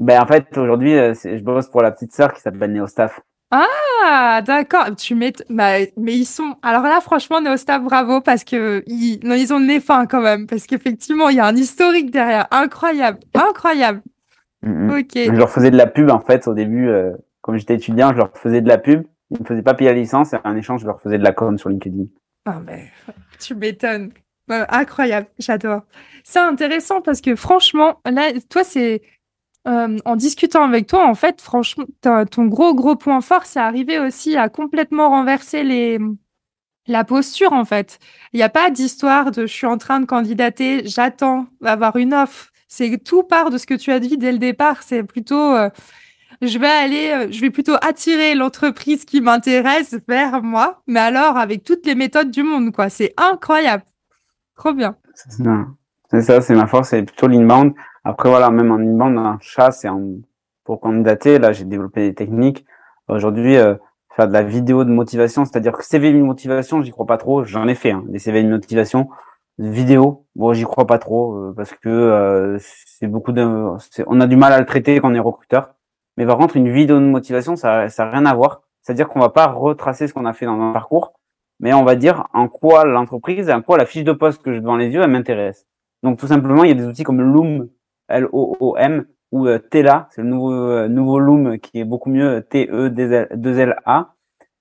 [0.00, 3.20] Ben en fait aujourd'hui euh, je bosse pour la petite sœur qui s'appelle Neostaff.
[3.52, 4.94] Ah, d'accord.
[4.96, 6.54] Tu mets, bah, mais ils sont.
[6.62, 10.20] Alors là, franchement, Neostab, bravo, parce que ils, non, ils ont le nez fin quand
[10.20, 12.46] même, parce qu'effectivement, il y a un historique derrière.
[12.52, 14.02] Incroyable, incroyable.
[14.62, 15.12] Ok.
[15.14, 18.18] Je leur faisais de la pub en fait au début, euh, comme j'étais étudiant, je
[18.18, 19.04] leur faisais de la pub.
[19.30, 21.32] Ils me faisaient pas payer la licence et en échange je leur faisais de la
[21.32, 22.04] com sur LinkedIn.
[22.44, 22.90] Ah, mais
[23.38, 24.12] tu m'étonnes.
[24.50, 25.82] Euh, incroyable, j'adore.
[26.24, 29.02] C'est intéressant parce que franchement, là, toi, c'est
[29.68, 33.98] euh, en discutant avec toi, en fait, franchement, ton gros gros point fort, c'est arriver
[34.00, 35.98] aussi à complètement renverser les
[36.86, 37.98] la posture, en fait.
[38.32, 42.14] Il n'y a pas d'histoire de je suis en train de candidater, j'attends d'avoir une
[42.14, 42.50] offre.
[42.68, 44.82] C'est tout part de ce que tu as dit dès le départ.
[44.82, 45.70] C'est plutôt euh,
[46.42, 51.64] je vais aller, je vais plutôt attirer l'entreprise qui m'intéresse vers moi, mais alors avec
[51.64, 52.88] toutes les méthodes du monde, quoi.
[52.90, 53.84] C'est incroyable.
[54.60, 54.94] Trop bien.
[56.10, 57.72] C'est ça, c'est ma force, c'est plutôt l'inbound.
[58.04, 60.18] Après, voilà, même en inbound, en chasse et en,
[60.64, 62.66] pour candidater, là, j'ai développé des techniques.
[63.08, 63.76] Aujourd'hui, euh,
[64.14, 67.42] faire de la vidéo de motivation, c'est-à-dire que CV de motivation, j'y crois pas trop.
[67.44, 69.08] J'en ai fait, hein, des CV de motivation.
[69.56, 73.42] Vidéo, bon, j'y crois pas trop euh, parce que euh, c'est beaucoup de,
[74.06, 75.74] on a du mal à le traiter quand on est recruteur.
[76.18, 78.60] Mais par contre, une vidéo de motivation, ça, ça n'a rien à voir.
[78.82, 81.14] C'est-à-dire qu'on va pas retracer ce qu'on a fait dans un parcours,
[81.60, 84.58] mais on va dire en quoi l'entreprise, en quoi la fiche de poste que je
[84.58, 85.66] devant les yeux, elle m'intéresse.
[86.02, 87.68] Donc tout simplement, il y a des outils comme Loom,
[88.08, 94.14] L-O-O-M, ou euh, Tela, c'est le nouveau, euh, nouveau Loom qui est beaucoup mieux, T-E-2-L-A,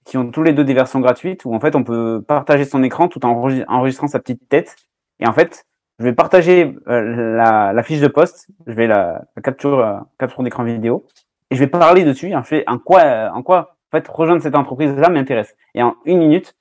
[0.06, 2.84] qui ont tous les deux des versions gratuites où en fait on peut partager son
[2.84, 3.32] écran tout en
[3.68, 4.76] enregistrant sa petite tête.
[5.20, 5.66] Et en fait,
[6.00, 9.98] je vais partager euh, la, la, fiche de poste, je vais la, la capture, euh,
[10.18, 11.06] capture d'écran vidéo,
[11.52, 12.34] et je vais parler dessus.
[12.34, 15.56] En fait, en quoi, en quoi, en fait, rejoindre cette entreprise-là m'intéresse.
[15.76, 16.56] Et en une minute,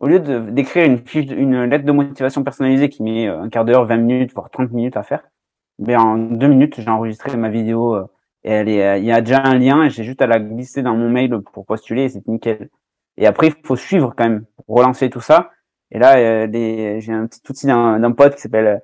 [0.00, 3.86] au lieu d'écrire une fiche, une lettre de motivation personnalisée qui met un quart d'heure,
[3.86, 5.22] 20 minutes, voire 30 minutes à faire,
[5.78, 8.06] mais en deux minutes, j'ai enregistré ma vidéo euh,
[8.44, 10.38] et elle est, euh, il y a déjà un lien et j'ai juste à la
[10.38, 12.70] glisser dans mon mail pour postuler et c'est nickel.
[13.16, 15.50] Et après, il faut suivre quand même pour relancer tout ça.
[15.90, 18.82] Et là, euh, j'ai un petit outil d'un pote qui s'appelle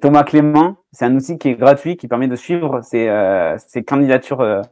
[0.00, 0.76] Thomas Clément.
[0.92, 3.10] C'est un outil qui est gratuit, qui permet de suivre ses,
[3.66, 4.62] ses candidatures.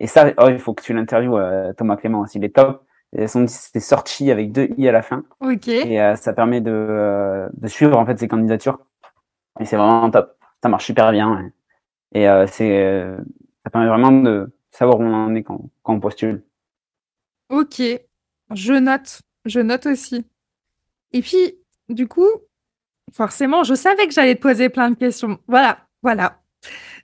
[0.00, 2.38] et ça, oh, il faut que tu l'interviewes, Thomas Clément aussi.
[2.38, 2.85] Il est top.
[3.26, 5.24] C'est sorti avec deux i à la fin.
[5.40, 5.68] Ok.
[5.68, 8.78] Et ça permet de, de suivre en fait ses candidatures.
[9.58, 11.52] Et c'est vraiment top ça marche super bien.
[12.12, 13.16] Et, euh, c'est, euh,
[13.64, 16.42] ça permet vraiment de savoir où on en est quand, quand on postule.
[17.50, 17.80] Ok,
[18.54, 20.24] je note, je note aussi.
[21.12, 21.54] Et puis,
[21.88, 22.28] du coup,
[23.12, 25.38] forcément, je savais que j'allais te poser plein de questions.
[25.46, 26.40] Voilà, voilà.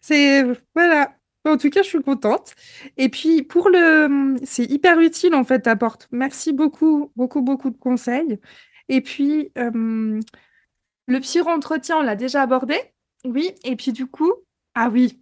[0.00, 0.44] C'est
[0.74, 1.12] voilà.
[1.44, 2.54] En tout cas, je suis contente.
[2.96, 6.08] Et puis pour le, c'est hyper utile en fait, t'apportes.
[6.12, 8.38] Merci beaucoup, beaucoup, beaucoup de conseils.
[8.88, 10.20] Et puis euh,
[11.06, 12.76] le pire entretien, on l'a déjà abordé.
[13.24, 14.32] Oui, et puis du coup,
[14.74, 15.20] ah oui,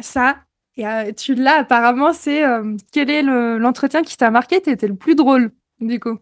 [0.00, 0.36] ça,
[0.78, 4.94] et, euh, tu l'as apparemment, c'est euh, quel est l'entretien qui t'a marqué, t'étais le
[4.94, 5.50] plus drôle,
[5.80, 6.18] du coup.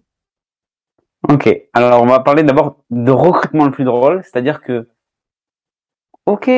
[1.29, 4.89] Ok, alors on va parler d'abord de recrutement le plus drôle, c'est-à-dire que,
[6.25, 6.49] ok,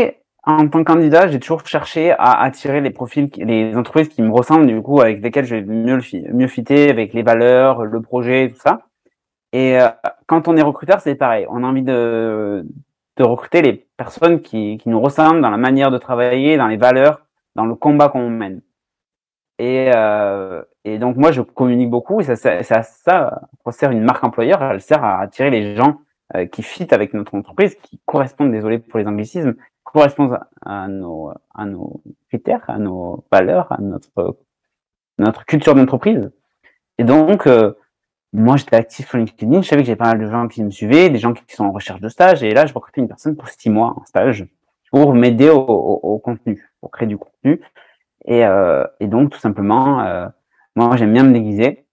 [0.44, 4.30] en tant que candidat, j'ai toujours cherché à attirer les profils, les entreprises qui me
[4.30, 6.00] ressemblent, du coup, avec lesquelles je vais mieux,
[6.32, 8.80] mieux fitter, avec les valeurs, le projet, tout ça.
[9.52, 9.88] Et euh,
[10.26, 11.46] quand on est recruteur, c'est pareil.
[11.50, 12.66] On a envie de,
[13.16, 16.76] de recruter les personnes qui, qui, nous ressemblent dans la manière de travailler, dans les
[16.76, 17.22] valeurs,
[17.54, 18.62] dans le combat qu'on mène.
[19.58, 24.04] Et, euh, et donc moi, je communique beaucoup et ça, ça, ça, ça, sert une
[24.04, 26.00] marque employeur, elle sert à attirer les gens
[26.36, 29.56] euh, qui fit avec notre entreprise, qui correspondent, désolé pour les anglicismes,
[29.92, 31.32] correspondent à nos,
[32.28, 36.30] critères, à nos valeurs, à notre, culture d'entreprise.
[36.98, 37.74] Et donc, euh,
[38.32, 40.70] moi, j'étais actif sur LinkedIn, je savais que j'avais pas mal de gens qui me
[40.70, 43.36] suivaient, des gens qui sont en recherche de stage, et là, je recrutais une personne
[43.36, 44.46] pour six mois en stage
[44.90, 47.60] pour m'aider au, contenu, pour créer du contenu.
[48.24, 50.26] Et, euh, donc, tout simplement, euh,
[50.76, 51.84] moi, j'aime bien me déguiser.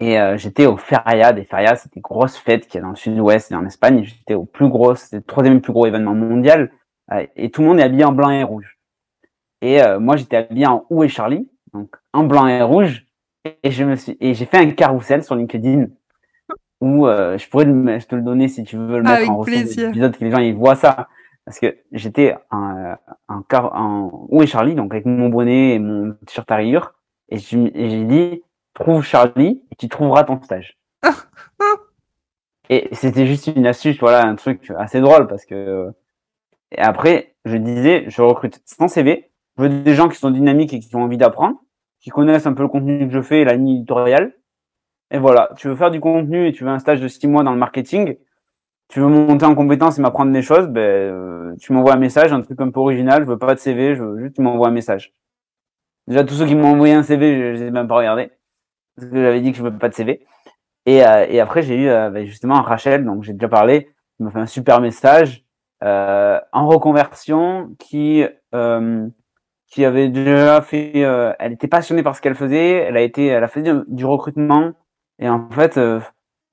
[0.00, 2.96] Et j'étais au Feria, des Feria, c'est des grosses fêtes qu'il y a dans le
[2.96, 4.04] sud-ouest et en Espagne.
[4.04, 6.70] J'étais au plus gros, c'était le troisième plus gros événement mondial.
[7.12, 8.78] Euh, et tout le monde est habillé en blanc et rouge.
[9.60, 13.06] Et euh, moi, j'étais habillé en Où est Charlie, donc en blanc et rouge.
[13.62, 15.86] Et je me suis et j'ai fait un carrousel sur LinkedIn
[16.80, 20.24] où euh, je pourrais te le donner si tu veux le mettre en épisode que
[20.24, 21.08] les gens ils voient ça.
[21.44, 22.94] Parce que j'étais en,
[23.28, 26.94] en, en où est Charlie donc avec mon bonnet et mon t-shirt à rayures.
[27.30, 28.42] Et j'ai dit
[28.74, 30.78] trouve Charlie et tu trouveras ton stage.
[32.70, 35.90] Et c'était juste une astuce voilà un truc assez drôle parce que
[36.72, 40.72] et après je disais je recrute sans CV je veux des gens qui sont dynamiques
[40.72, 41.58] et qui ont envie d'apprendre
[42.00, 44.34] qui connaissent un peu le contenu que je fais et la ligne éditoriale.
[45.10, 47.42] Et voilà, tu veux faire du contenu et tu veux un stage de six mois
[47.42, 48.16] dans le marketing,
[48.88, 52.32] tu veux monter en compétence et m'apprendre des choses, ben, euh, tu m'envoies un message,
[52.32, 54.68] un truc un peu original, je veux pas de CV, je veux juste tu m'envoies
[54.68, 55.14] un message.
[56.06, 58.30] Déjà, tous ceux qui m'ont envoyé un CV, je, les ai même pas regardés,
[58.96, 60.26] parce que j'avais dit que je veux pas de CV.
[60.86, 64.22] Et, euh, et après, j'ai eu euh, ben, justement Rachel, donc j'ai déjà parlé, qui
[64.22, 65.44] m'a fait un super message
[65.82, 68.24] en reconversion, qui
[69.68, 73.26] qui avait déjà fait, euh, elle était passionnée par ce qu'elle faisait, elle a été,
[73.26, 74.72] elle a fait du, recrutement,
[75.18, 76.00] et en fait, euh,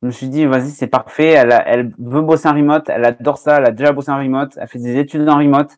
[0.01, 3.05] je me suis dit, vas-y, c'est parfait, elle, a, elle veut bosser en remote, elle
[3.05, 5.78] adore ça, elle a déjà bossé en remote, elle fait des études en remote,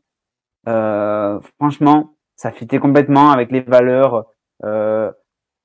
[0.67, 4.25] euh, franchement, ça fitait complètement avec les valeurs,
[4.65, 5.11] euh,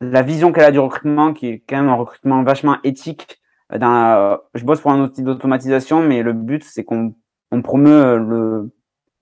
[0.00, 3.38] la vision qu'elle a du recrutement, qui est quand même un recrutement vachement éthique.
[3.74, 7.14] Dans je bosse pour un outil d'automatisation, mais le but, c'est qu'on
[7.53, 8.72] on promeut le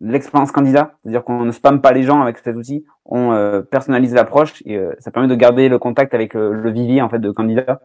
[0.00, 4.14] l'expérience candidat, c'est-à-dire qu'on ne spamme pas les gens avec cet outil, on euh, personnalise
[4.14, 7.18] l'approche et euh, ça permet de garder le contact avec le, le, vivier en fait
[7.18, 7.82] de candidats.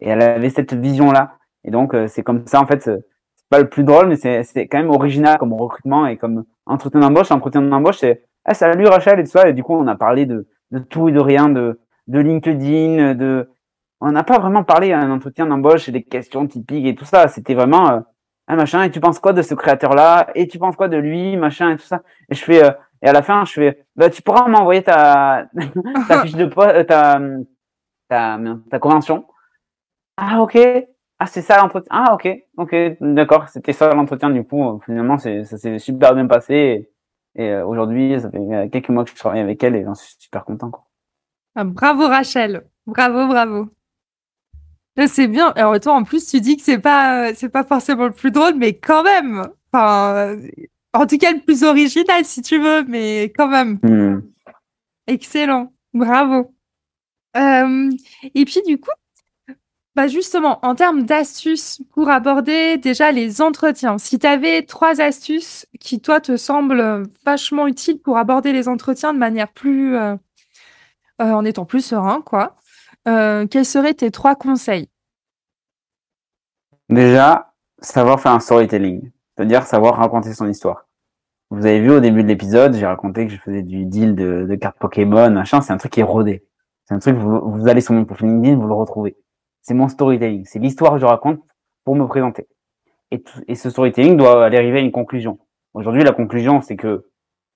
[0.00, 1.36] Et elle avait cette vision-là.
[1.64, 3.04] Et donc euh, c'est comme ça en fait, c'est
[3.48, 7.30] pas le plus drôle, mais c'est quand même original comme recrutement et comme entretien d'embauche.
[7.30, 9.48] Entretien d'embauche, c'est ah salut Rachel et tout ça.
[9.48, 13.14] Et du coup on a parlé de, de tout et de rien, de, de LinkedIn,
[13.14, 13.48] de
[14.00, 17.04] on n'a pas vraiment parlé à un entretien d'embauche et des questions typiques et tout
[17.04, 17.28] ça.
[17.28, 18.02] C'était vraiment
[18.52, 21.38] ah, machin, et tu penses quoi de ce créateur-là, et tu penses quoi de lui,
[21.38, 22.02] machin, et tout ça?
[22.28, 25.46] Et je fais, euh, et à la fin, je fais, bah, tu pourras m'envoyer ta,
[26.08, 28.38] ta fiche de poste, euh, ta,
[28.70, 29.26] ta, convention.
[30.18, 30.58] Ah, ok.
[31.18, 31.88] Ah, c'est ça l'entretien.
[31.90, 32.28] Ah, ok.
[32.58, 33.48] Ok, d'accord.
[33.48, 34.28] C'était ça l'entretien.
[34.28, 36.90] Du coup, euh, finalement, ça s'est super bien passé.
[37.34, 40.14] Et, et aujourd'hui, ça fait quelques mois que je travaille avec elle et j'en suis
[40.18, 40.84] super content, quoi.
[41.54, 42.64] Ah, bravo, Rachel.
[42.86, 43.68] Bravo, bravo.
[45.06, 45.52] C'est bien.
[45.56, 48.54] Alors toi, en plus, tu dis que c'est pas, c'est pas forcément le plus drôle,
[48.56, 49.48] mais quand même.
[49.72, 50.36] Enfin,
[50.92, 53.78] en tout cas, le plus original, si tu veux, mais quand même.
[53.82, 54.20] Hmm.
[55.06, 55.72] Excellent.
[55.94, 56.54] Bravo.
[57.36, 57.90] Euh,
[58.34, 58.90] et puis, du coup,
[59.94, 65.66] bah justement, en termes d'astuces pour aborder déjà les entretiens, si tu avais trois astuces
[65.80, 69.96] qui, toi, te semblent vachement utiles pour aborder les entretiens de manière plus.
[69.96, 70.16] Euh,
[71.20, 72.56] euh, en étant plus serein, quoi.
[73.08, 74.88] Euh, quels seraient tes trois conseils?
[76.88, 80.86] Déjà, savoir faire un storytelling, c'est-à-dire savoir raconter son histoire.
[81.50, 84.54] Vous avez vu au début de l'épisode, j'ai raconté que je faisais du deal de,
[84.54, 86.44] cartes Pokémon, machin, c'est un truc qui est rodé.
[86.84, 89.16] C'est un truc, vous, vous allez sur mon profil LinkedIn, vous le retrouvez.
[89.62, 91.40] C'est mon storytelling, c'est l'histoire que je raconte
[91.84, 92.46] pour me présenter.
[93.10, 95.38] Et, et ce storytelling doit aller arriver à une conclusion.
[95.74, 97.08] Aujourd'hui, la conclusion, c'est que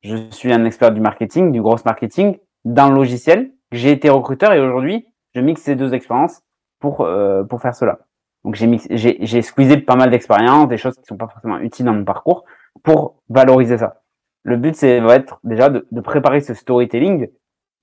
[0.03, 3.53] je suis un expert du marketing, du gros marketing, d'un logiciel.
[3.73, 5.07] J'ai été recruteur et aujourd'hui,
[5.37, 6.43] je mixe ces deux expériences
[6.81, 7.99] pour, euh, pour faire cela.
[8.45, 11.85] Donc j'ai j'ai, j'ai squeezé pas mal d'expériences, des choses qui sont pas forcément utiles
[11.85, 12.45] dans mon parcours
[12.83, 14.03] pour valoriser ça.
[14.45, 17.29] Le but, c'est va être déjà de, de, préparer ce storytelling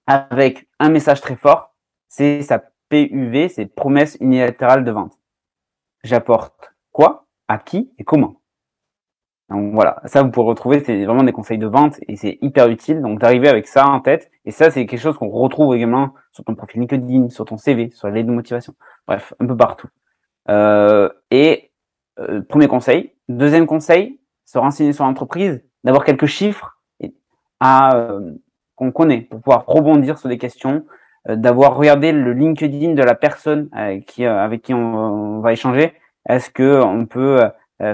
[0.07, 1.75] avec un message très fort.
[2.07, 5.19] C'est sa PUV, c'est promesse unilatérale de vente.
[6.03, 7.93] J'apporte quoi, à qui?
[7.99, 8.41] Et comment?
[9.53, 12.69] Donc voilà, ça vous pouvez retrouver, c'est vraiment des conseils de vente et c'est hyper
[12.69, 13.01] utile.
[13.01, 16.43] Donc d'arriver avec ça en tête, et ça c'est quelque chose qu'on retrouve également sur
[16.43, 18.73] ton profil LinkedIn, sur ton CV, sur l'aide de motivation,
[19.07, 19.87] bref, un peu partout.
[20.49, 21.71] Euh, et
[22.19, 23.13] euh, premier conseil.
[23.29, 26.79] Deuxième conseil, se renseigner sur l'entreprise, d'avoir quelques chiffres
[27.59, 28.31] à euh,
[28.73, 30.83] qu'on connaît pour pouvoir rebondir sur des questions,
[31.29, 35.93] d'avoir regardé le LinkedIn de la personne avec qui on, va échanger.
[36.27, 37.39] Est-ce que on peut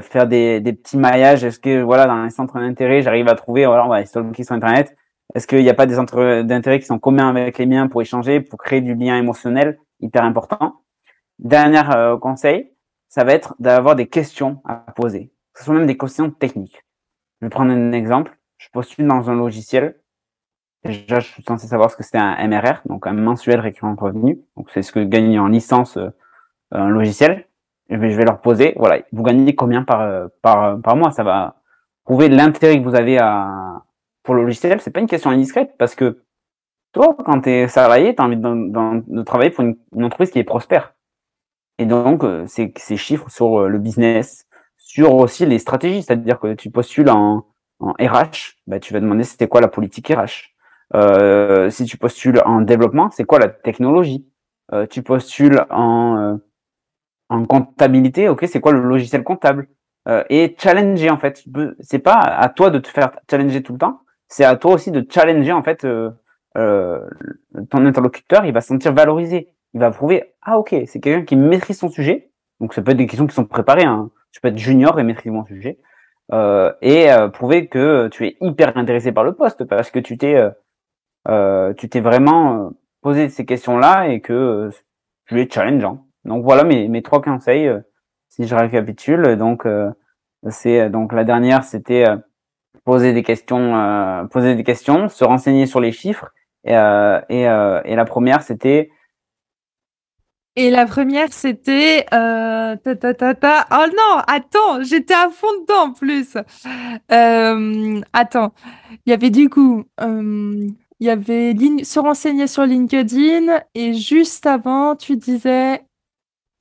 [0.02, 3.66] faire des, des, petits maillages Est-ce que voilà dans les centres d'intérêt, j'arrive à trouver
[3.66, 4.96] voilà on va qui sur internet.
[5.36, 8.02] Est-ce qu'il n'y a pas des centres d'intérêt qui sont communs avec les miens pour
[8.02, 10.82] échanger, pour créer du lien émotionnel hyper important?
[11.38, 12.72] Dernier euh, conseil,
[13.10, 15.32] ça va être d'avoir des questions à poser.
[15.56, 16.84] Ce sont même des questions techniques.
[17.40, 18.38] Je vais prendre un exemple.
[18.58, 20.00] Je postule dans un logiciel.
[20.84, 24.42] Déjà, je suis censé savoir ce que c'est un MRR, donc un mensuel récurrent revenu.
[24.58, 26.10] Donc, c'est ce que gagne en licence euh,
[26.72, 27.48] un logiciel.
[27.90, 31.12] Et je vais leur poser, voilà, vous gagnez combien par, euh, par, par mois?
[31.12, 31.56] Ça va
[32.04, 33.84] prouver l'intérêt que vous avez à,
[34.24, 34.80] pour le logiciel.
[34.80, 36.22] C'est pas une question indiscrète parce que
[36.94, 40.40] toi, quand tu es salarié, tu as envie de, de, travailler pour une, entreprise qui
[40.40, 40.94] est prospère.
[41.78, 46.40] Et donc, euh, c'est ces chiffres sur euh, le business, sur aussi les stratégies, c'est-à-dire
[46.40, 47.46] que tu postules en,
[47.80, 50.54] en RH, bah, tu vas demander c'était quoi la politique RH.
[50.96, 54.26] Euh, si tu postules en développement, c'est quoi la technologie?
[54.74, 56.40] Euh, tu postules en,
[57.30, 59.68] en comptabilité, ok, c'est quoi le logiciel comptable?
[60.30, 61.44] et challenger en fait.
[61.82, 64.90] C'est pas à toi de te faire challenger tout le temps, c'est à toi aussi
[64.90, 65.86] de challenger en fait
[66.56, 68.44] ton interlocuteur.
[68.46, 71.90] Il va se sentir valorisé il va prouver ah ok c'est quelqu'un qui maîtrise son
[71.90, 74.10] sujet donc ça peut être des questions qui sont préparées hein.
[74.32, 75.80] tu peux être junior et maîtriser mon sujet
[76.32, 80.18] euh, et euh, prouver que tu es hyper intéressé par le poste parce que tu
[80.18, 80.50] t'es euh,
[81.28, 82.72] euh tu t'es vraiment
[83.02, 84.70] posé ces questions là et que
[85.28, 87.72] tu es challengeant donc voilà mes, mes trois conseils
[88.30, 89.66] si je récapitule donc
[90.50, 92.06] c'est donc la dernière c'était
[92.84, 96.30] poser des questions poser des questions se renseigner sur les chiffres
[96.66, 98.90] et, et, la première c'était
[100.56, 103.66] et la première, c'était euh, ta, ta, ta, ta.
[103.72, 106.36] Oh non, attends, j'étais à fond dedans en plus.
[107.12, 108.54] Euh, attends,
[109.06, 110.68] il y avait du coup, euh,
[111.00, 115.82] il y avait se renseigner sur LinkedIn et juste avant, tu disais.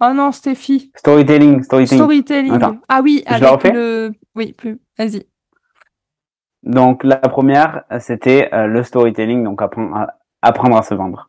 [0.00, 0.92] Oh non, Stéphie.
[0.94, 1.98] Storytelling, storytelling.
[1.98, 2.78] Storytelling.
[2.88, 4.12] Ah oui, avec le.
[4.34, 4.80] Oui, plus.
[4.96, 5.26] Vas-y.
[6.62, 11.28] Donc la première, c'était euh, le storytelling, donc apprendre à, apprendre à se vendre.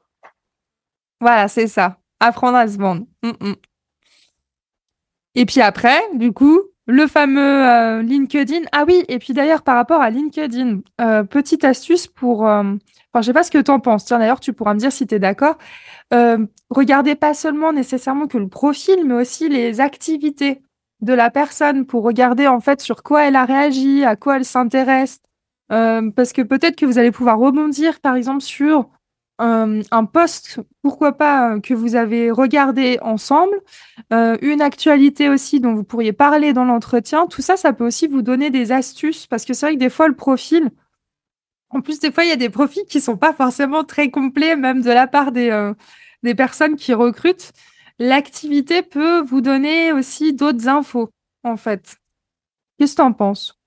[1.20, 1.98] Voilà, c'est ça.
[2.20, 3.06] Apprendre à se vendre.
[3.24, 3.56] Mm, mm.
[5.36, 8.62] Et puis après, du coup, le fameux LinkedIn.
[8.72, 10.80] Ah oui, et puis d'ailleurs par rapport à LinkedIn,
[11.30, 12.80] petite astuce pour, enfin
[13.16, 14.06] je sais pas ce que tu en penses.
[14.06, 15.58] Tiens d'ailleurs tu pourras me dire si tu es d'accord.
[16.70, 20.62] regardez pas seulement nécessairement que le profil, mais aussi les activités
[21.02, 24.46] de la personne pour regarder en fait sur quoi elle a réagi, à quoi elle
[24.46, 25.22] s'intéresse.
[25.72, 28.90] Euh, parce que peut-être que vous allez pouvoir rebondir par exemple sur
[29.40, 33.56] euh, un post, pourquoi pas, euh, que vous avez regardé ensemble,
[34.12, 37.28] une actualité aussi dont vous pourriez parler dans l'entretien.
[37.28, 39.90] Tout ça, ça peut aussi vous donner des astuces parce que c'est vrai que des
[39.90, 40.72] fois, le profil,
[41.70, 44.56] en plus, des fois, il y a des profils qui sont pas forcément très complets,
[44.56, 45.74] même de la part des,
[46.36, 47.54] personnes qui recrutent.
[48.00, 51.10] L'activité peut vous donner aussi d'autres infos,
[51.44, 51.98] en fait.
[52.78, 53.60] Qu'est-ce que tu en penses?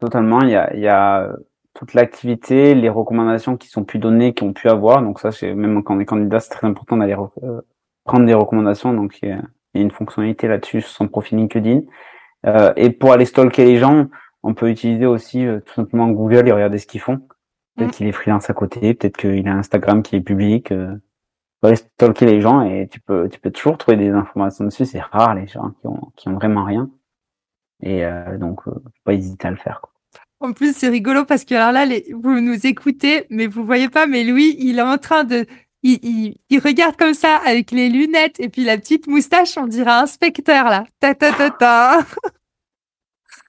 [0.00, 1.36] Totalement, il y a
[1.74, 5.02] toute l'activité, les recommandations qui sont pu données, qui ont pu avoir.
[5.02, 7.60] Donc ça, c'est même quand on est candidat, c'est très important d'aller euh,
[8.04, 8.92] prendre des recommandations.
[8.92, 9.42] Donc il y a,
[9.74, 11.80] une fonctionnalité là-dessus sur son profil LinkedIn.
[12.46, 14.06] Euh, et pour aller stalker les gens,
[14.44, 17.18] on peut utiliser aussi euh, tout simplement Google et regarder ce qu'ils font.
[17.76, 17.90] Peut-être mmh.
[17.92, 20.70] qu'il est freelance à côté, peut-être qu'il a Instagram qui est public.
[20.70, 20.94] Euh,
[21.66, 24.84] aller stalker les gens et tu peux, tu peux toujours trouver des informations dessus.
[24.84, 26.90] C'est rare les gens qui ont, qui ont vraiment rien.
[27.82, 29.80] Et euh, donc, euh, pas hésiter à le faire.
[29.80, 29.92] Quoi.
[30.44, 34.06] En plus, c'est rigolo parce que alors là, vous nous écoutez, mais vous voyez pas,
[34.06, 35.46] mais Louis, il est en train de,
[35.82, 40.64] il, regarde comme ça avec les lunettes et puis la petite moustache, on dirait inspecteur
[40.64, 40.84] là.
[41.00, 41.98] Ta ta ta ta.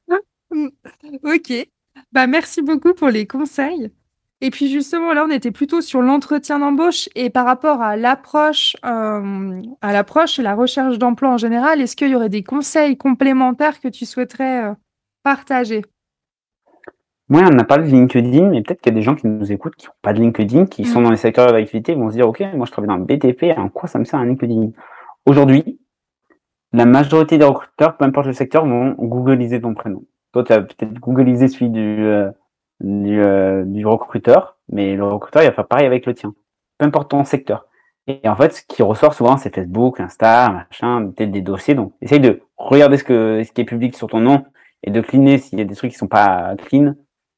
[1.23, 1.67] ok.
[2.13, 3.91] Bah merci beaucoup pour les conseils.
[4.39, 8.77] Et puis justement, là, on était plutôt sur l'entretien d'embauche et par rapport à l'approche,
[8.85, 12.95] euh, à l'approche et la recherche d'emploi en général, est-ce qu'il y aurait des conseils
[12.95, 14.73] complémentaires que tu souhaiterais euh,
[15.23, 15.83] partager?
[17.27, 19.51] Moi, on n'a pas de LinkedIn, mais peut-être qu'il y a des gens qui nous
[19.51, 21.03] écoutent qui n'ont pas de LinkedIn, qui sont mm.
[21.03, 23.69] dans les secteurs d'activité, vont se dire, OK, moi je travaille dans le BTP, en
[23.69, 24.69] quoi ça me sert un LinkedIn?
[25.25, 25.79] Aujourd'hui,
[26.71, 30.03] la majorité des recruteurs, peu importe le secteur, vont googliser ton prénom.
[30.33, 32.05] Toi, tu as peut-être googlisé celui du...
[32.05, 32.29] Euh,
[32.79, 36.33] du, euh, du recruteur, mais le recruteur, il va faire pareil avec le tien.
[36.77, 37.67] Peu importe ton secteur.
[38.07, 41.73] Et en fait, ce qui ressort souvent, c'est Facebook, Insta, machin, peut-être des dossiers.
[41.73, 44.45] Donc, essaye de regarder ce que ce qui est public sur ton nom
[44.83, 46.93] et de cleaner s'il y a des trucs qui sont pas clean.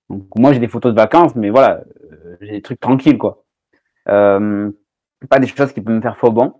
[0.09, 3.43] Donc, moi, j'ai des photos de vacances, mais voilà, euh, j'ai des trucs tranquilles, quoi.
[4.09, 4.71] Euh,
[5.29, 6.53] pas des choses qui peuvent me faire faux bon.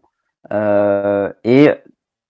[0.52, 1.70] Euh, et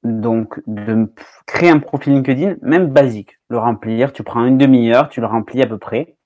[0.04, 1.12] donc, de
[1.46, 4.14] créer un profil LinkedIn, même basique, le remplir.
[4.14, 6.18] Tu prends une demi-heure, tu le remplis à peu près.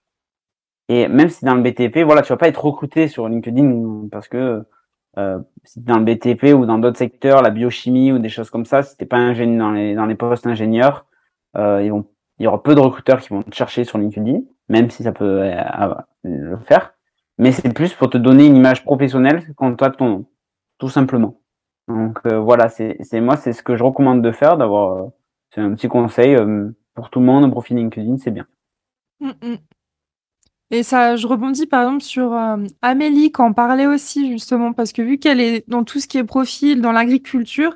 [0.90, 4.28] Et même si dans le BTP, voilà, tu vas pas être recruté sur LinkedIn parce
[4.28, 4.66] que
[5.18, 8.66] euh, si dans le BTP ou dans d'autres secteurs, la biochimie ou des choses comme
[8.66, 11.06] ça, si t'es pas ingénieur dans les, dans les postes ingénieurs,
[11.58, 12.06] euh, ils vont,
[12.40, 15.12] il y aura peu de recruteurs qui vont te chercher sur LinkedIn, même si ça
[15.12, 15.94] peut euh,
[16.24, 16.94] le faire.
[17.38, 20.26] Mais c'est plus pour te donner une image professionnelle quand toi ton
[20.80, 21.42] tout simplement.
[21.88, 25.08] Donc euh, voilà, c'est moi, c'est ce que je recommande de faire, d'avoir, euh,
[25.54, 26.38] c'est un petit conseil
[26.96, 28.48] pour tout le monde, un profil LinkedIn, c'est bien.
[29.20, 29.58] Mm, mm.
[30.74, 32.34] Et ça, je rebondis par exemple sur
[32.82, 36.18] Amélie qui en parlait aussi justement parce que vu qu'elle est dans tout ce qui
[36.18, 37.76] est profil dans l'agriculture,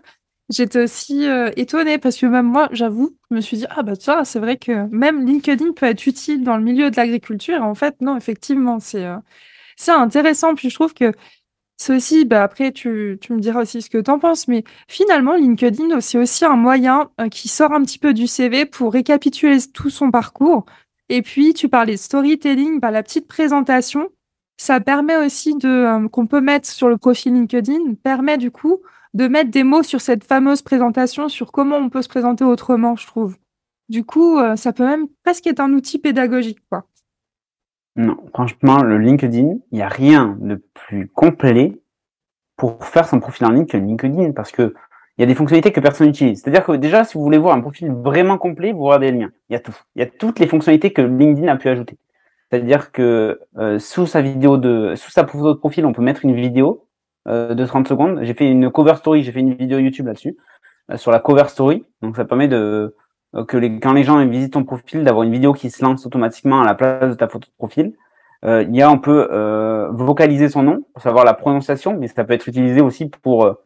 [0.49, 3.93] j'étais aussi euh, étonnée parce que même moi, j'avoue, je me suis dit ah bah
[4.05, 7.63] vois, c'est vrai que même LinkedIn peut être utile dans le milieu de l'agriculture.
[7.63, 9.17] En fait, non, effectivement, c'est euh,
[9.77, 10.55] c'est intéressant.
[10.55, 11.13] Puis je trouve que
[11.77, 14.63] c'est aussi, bah après tu, tu me diras aussi ce que tu en penses, mais
[14.87, 19.57] finalement LinkedIn c'est aussi un moyen qui sort un petit peu du CV pour récapituler
[19.73, 20.65] tout son parcours
[21.09, 24.09] et puis, tu parlais de storytelling, bah, la petite présentation,
[24.57, 28.81] ça permet aussi de euh, qu'on peut mettre sur le profil LinkedIn, permet du coup
[29.15, 32.97] de mettre des mots sur cette fameuse présentation, sur comment on peut se présenter autrement,
[32.97, 33.37] je trouve.
[33.87, 36.83] Du coup, euh, ça peut même presque être un outil pédagogique, quoi.
[37.95, 41.79] Non, franchement, le LinkedIn, il n'y a rien de plus complet
[42.57, 44.73] pour faire son profil en ligne que LinkedIn, parce que
[45.17, 46.41] il y a des fonctionnalités que personne n'utilise.
[46.41, 49.31] C'est-à-dire que déjà, si vous voulez voir un profil vraiment complet, vous regardez les liens.
[49.49, 49.75] Il y a tout.
[49.95, 51.97] Il y a toutes les fonctionnalités que LinkedIn a pu ajouter.
[52.51, 56.25] C'est-à-dire que euh, sous sa vidéo de, sous sa photo de profil, on peut mettre
[56.25, 56.84] une vidéo
[57.27, 58.19] de 30 secondes.
[58.23, 60.37] J'ai fait une cover story, j'ai fait une vidéo YouTube là-dessus
[60.91, 61.85] euh, sur la cover story.
[62.01, 62.95] Donc ça permet de
[63.47, 66.61] que les, quand les gens visitent ton profil, d'avoir une vidéo qui se lance automatiquement
[66.61, 67.93] à la place de ta photo de profil.
[68.43, 69.27] il y a, on peut
[69.91, 73.57] vocaliser son nom pour savoir la prononciation, mais ça peut être utilisé aussi pour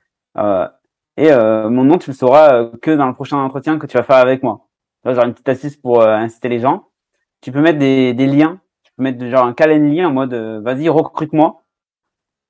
[1.19, 3.97] et euh, mon nom, tu le sauras euh, que dans le prochain entretien que tu
[3.97, 4.69] vas faire avec moi.
[5.03, 6.87] Genre une petite astuce pour euh, inciter les gens.
[7.41, 8.61] Tu peux mettre des, des liens.
[8.83, 10.33] Tu peux mettre genre un calendrier en mode
[10.63, 11.61] vas-y recrute-moi.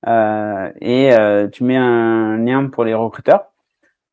[0.06, 3.52] Et tu mets un lien pour les recruteurs.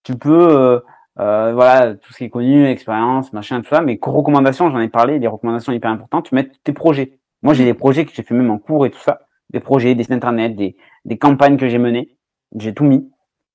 [0.03, 0.82] Tu peux
[1.16, 3.80] voilà tout ce qui est connu, expérience, machin, tout ça.
[3.80, 6.26] Mais recommandations, j'en ai parlé, des recommandations hyper importantes.
[6.28, 7.18] Tu mets tes projets.
[7.43, 9.20] Moi, j'ai des projets que j'ai fait même en cours et tout ça.
[9.51, 12.16] Des projets, des sites internet, des, des campagnes que j'ai menées.
[12.57, 13.11] J'ai tout mis.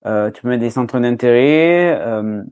[0.06, 2.44] Euh, tu peux mettre des centres d'intérêt, euh,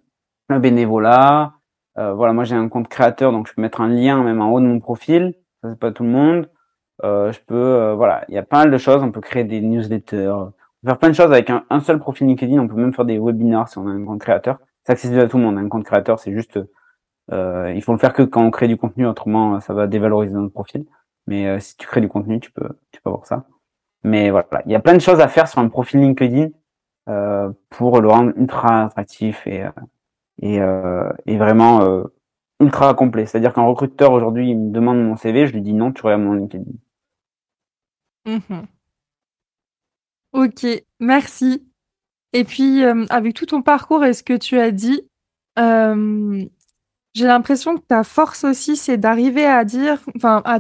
[0.50, 1.54] le bénévolat.
[1.98, 4.52] Euh, voilà, moi j'ai un compte créateur, donc je peux mettre un lien même en
[4.52, 5.34] haut de mon profil.
[5.62, 6.50] Ça c'est pas tout le monde.
[7.04, 9.02] Euh, je peux, euh, voilà, il y a pas mal de choses.
[9.04, 12.00] On peut créer des newsletters, on peut faire plein de choses avec un, un, seul
[12.00, 12.60] profil LinkedIn.
[12.60, 14.60] On peut même faire des webinars si on a un compte créateur.
[14.84, 15.58] C'est accessible à tout le monde.
[15.58, 16.60] Un compte créateur, c'est juste,
[17.32, 19.06] euh, il faut le faire que quand on crée du contenu.
[19.08, 20.86] Autrement, ça va dévaloriser notre profil.
[21.28, 23.46] Mais si tu crées du contenu, tu peux, tu peux avoir ça.
[24.04, 26.50] Mais voilà, il y a plein de choses à faire sur un profil LinkedIn
[27.10, 29.66] euh, pour le rendre ultra attractif et
[30.42, 32.04] et, euh, et vraiment euh,
[32.60, 33.26] ultra complet.
[33.26, 36.22] C'est-à-dire qu'un recruteur aujourd'hui il me demande mon CV, je lui dis non, tu regardes
[36.22, 36.66] mon LinkedIn.
[38.26, 38.68] Mmh
[40.34, 40.66] ok,
[41.00, 41.66] merci.
[42.34, 45.04] Et puis, euh, avec tout ton parcours et ce que tu as dit,
[45.60, 46.46] euh,
[47.16, 50.60] j'ai l'impression que ta force aussi, c'est d'arriver à dire, enfin, à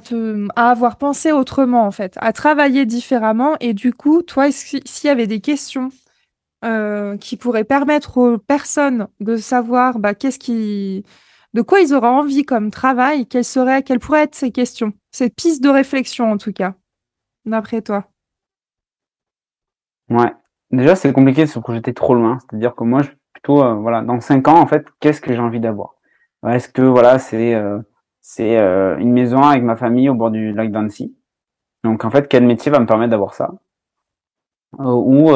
[0.58, 3.58] à avoir pensé autrement, en fait, à travailler différemment.
[3.62, 5.90] Et du coup, toi, s'il y avait des questions
[6.66, 11.06] euh, qui pourraient permettre aux personnes de savoir bah, qu'est-ce qui,
[11.54, 15.30] de quoi ils auraient envie comme travail, quelles seraient, quelles pourraient être ces questions, ces
[15.30, 16.76] pistes de réflexion en tout cas,
[17.50, 18.06] d'après toi.
[20.10, 20.34] Ouais.
[20.72, 22.38] Déjà, c'est compliqué de se projeter trop loin.
[22.40, 25.40] C'est-à-dire que moi, je, plutôt, euh, voilà, dans cinq ans, en fait, qu'est-ce que j'ai
[25.40, 25.96] envie d'avoir?
[26.48, 27.80] Est-ce que voilà, c'est euh,
[28.22, 31.16] c'est euh, une maison avec ma famille au bord du lac d'Annecy?
[31.84, 33.52] Donc en fait, quel métier va me permettre d'avoir ça?
[34.78, 35.32] Ou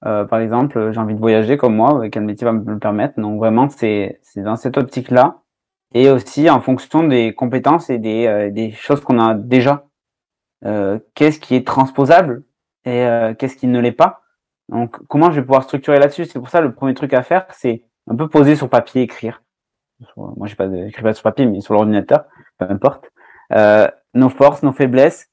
[0.00, 3.20] par exemple, j'ai envie de voyager comme moi, quel métier va me le permettre?
[3.20, 5.42] Donc vraiment, c'est c'est dans cette optique-là
[5.94, 9.87] et aussi en fonction des compétences et des des choses qu'on a déjà.
[10.62, 12.42] Qu'est-ce qui est transposable
[12.84, 13.06] et
[13.38, 14.22] qu'est-ce qui ne l'est pas
[14.68, 16.26] donc, comment je vais pouvoir structurer là-dessus?
[16.26, 19.42] C'est pour ça le premier truc à faire, c'est un peu poser sur papier, écrire.
[20.16, 22.24] Moi, j'ai pas écrit pas sur papier, mais sur l'ordinateur,
[22.58, 23.10] peu importe.
[23.52, 25.30] Euh, nos forces, nos faiblesses,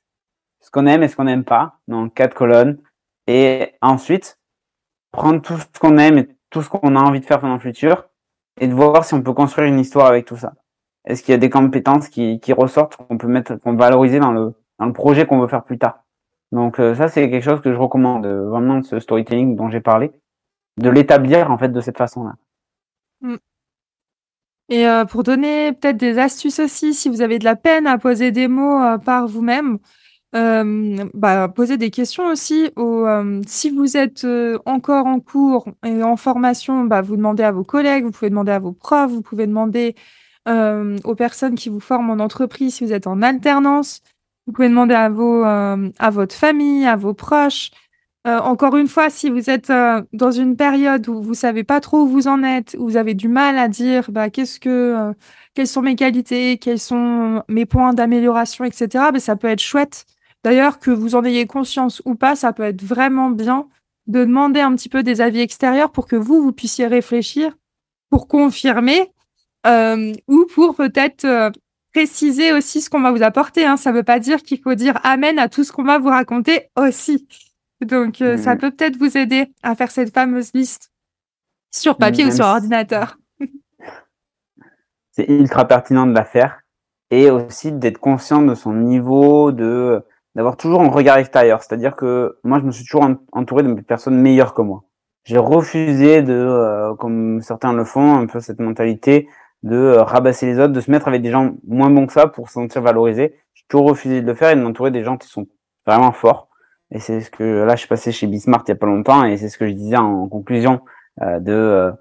[0.61, 2.79] ce qu'on aime et ce qu'on n'aime pas, dans quatre colonnes.
[3.27, 4.39] Et ensuite,
[5.11, 7.59] prendre tout ce qu'on aime et tout ce qu'on a envie de faire pendant le
[7.59, 8.07] futur,
[8.59, 10.53] et de voir si on peut construire une histoire avec tout ça.
[11.05, 14.31] Est-ce qu'il y a des compétences qui, qui ressortent qu'on peut mettre, qu'on valoriser dans
[14.31, 16.05] le dans le projet qu'on veut faire plus tard.
[16.51, 19.81] Donc euh, ça, c'est quelque chose que je recommande, euh, vraiment, ce storytelling dont j'ai
[19.81, 20.11] parlé,
[20.77, 22.35] de l'établir en fait de cette façon-là.
[23.21, 23.35] Mmh.
[24.69, 27.97] Et euh, pour donner peut-être des astuces aussi, si vous avez de la peine à
[27.97, 29.77] poser des mots par vous-même,
[30.33, 32.71] bah, poser des questions aussi.
[33.45, 34.25] si vous êtes
[34.65, 38.53] encore en cours et en formation, bah, vous demandez à vos collègues, vous pouvez demander
[38.53, 39.95] à vos profs, vous pouvez demander
[40.47, 44.01] aux personnes qui vous forment en entreprise si vous êtes en alternance.
[44.47, 47.71] Vous pouvez demander à, vos, euh, à votre famille, à vos proches.
[48.27, 51.79] Euh, encore une fois, si vous êtes euh, dans une période où vous savez pas
[51.79, 55.13] trop où vous en êtes, où vous avez du mal à dire bah, qu'est-ce que,
[55.55, 60.05] quelles sont mes qualités, quels sont mes points d'amélioration, etc., bah, ça peut être chouette.
[60.43, 63.67] D'ailleurs, que vous en ayez conscience ou pas, ça peut être vraiment bien
[64.07, 67.55] de demander un petit peu des avis extérieurs pour que vous, vous puissiez réfléchir,
[68.11, 69.11] pour confirmer
[70.27, 71.51] ou pour peut-être
[71.95, 73.65] préciser aussi ce qu'on va vous apporter.
[73.65, 73.77] Hein.
[73.77, 76.09] Ça ne veut pas dire qu'il faut dire amen à tout ce qu'on va vous
[76.09, 77.25] raconter aussi.
[77.79, 80.91] Donc, euh, ça peut peut-être vous aider à faire cette fameuse liste
[81.71, 83.17] sur papier ou sur ordinateur.
[85.11, 86.59] C'est ultra pertinent de la faire
[87.11, 90.03] et aussi d'être conscient de son niveau, de
[90.35, 91.63] d'avoir toujours un regard extérieur.
[91.63, 94.83] C'est-à-dire que moi, je me suis toujours entouré de personnes meilleures que moi.
[95.23, 99.29] J'ai refusé de, euh, comme certains le font, un peu cette mentalité
[99.65, 102.27] de euh, rabasser les autres, de se mettre avec des gens moins bons que ça
[102.27, 103.35] pour se sentir valorisé.
[103.55, 105.47] J'ai toujours refusé de le faire et de m'entourer des gens qui sont
[105.87, 106.49] vraiment forts.
[106.91, 109.25] Et c'est ce que là, je suis passé chez Bismart il y a pas longtemps
[109.25, 110.81] et c'est ce que je disais en conclusion
[111.23, 111.91] euh, de euh,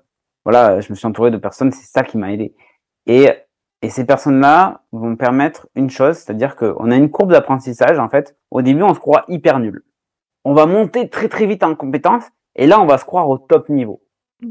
[0.45, 2.55] voilà, je me suis entouré de personnes, c'est ça qui m'a aidé.
[3.07, 3.31] Et
[3.81, 8.35] et ces personnes-là vont permettre une chose, c'est-à-dire qu'on a une courbe d'apprentissage en fait.
[8.51, 9.85] Au début, on se croit hyper nul.
[10.45, 12.25] On va monter très très vite en compétences
[12.57, 14.03] et là, on va se croire au top niveau.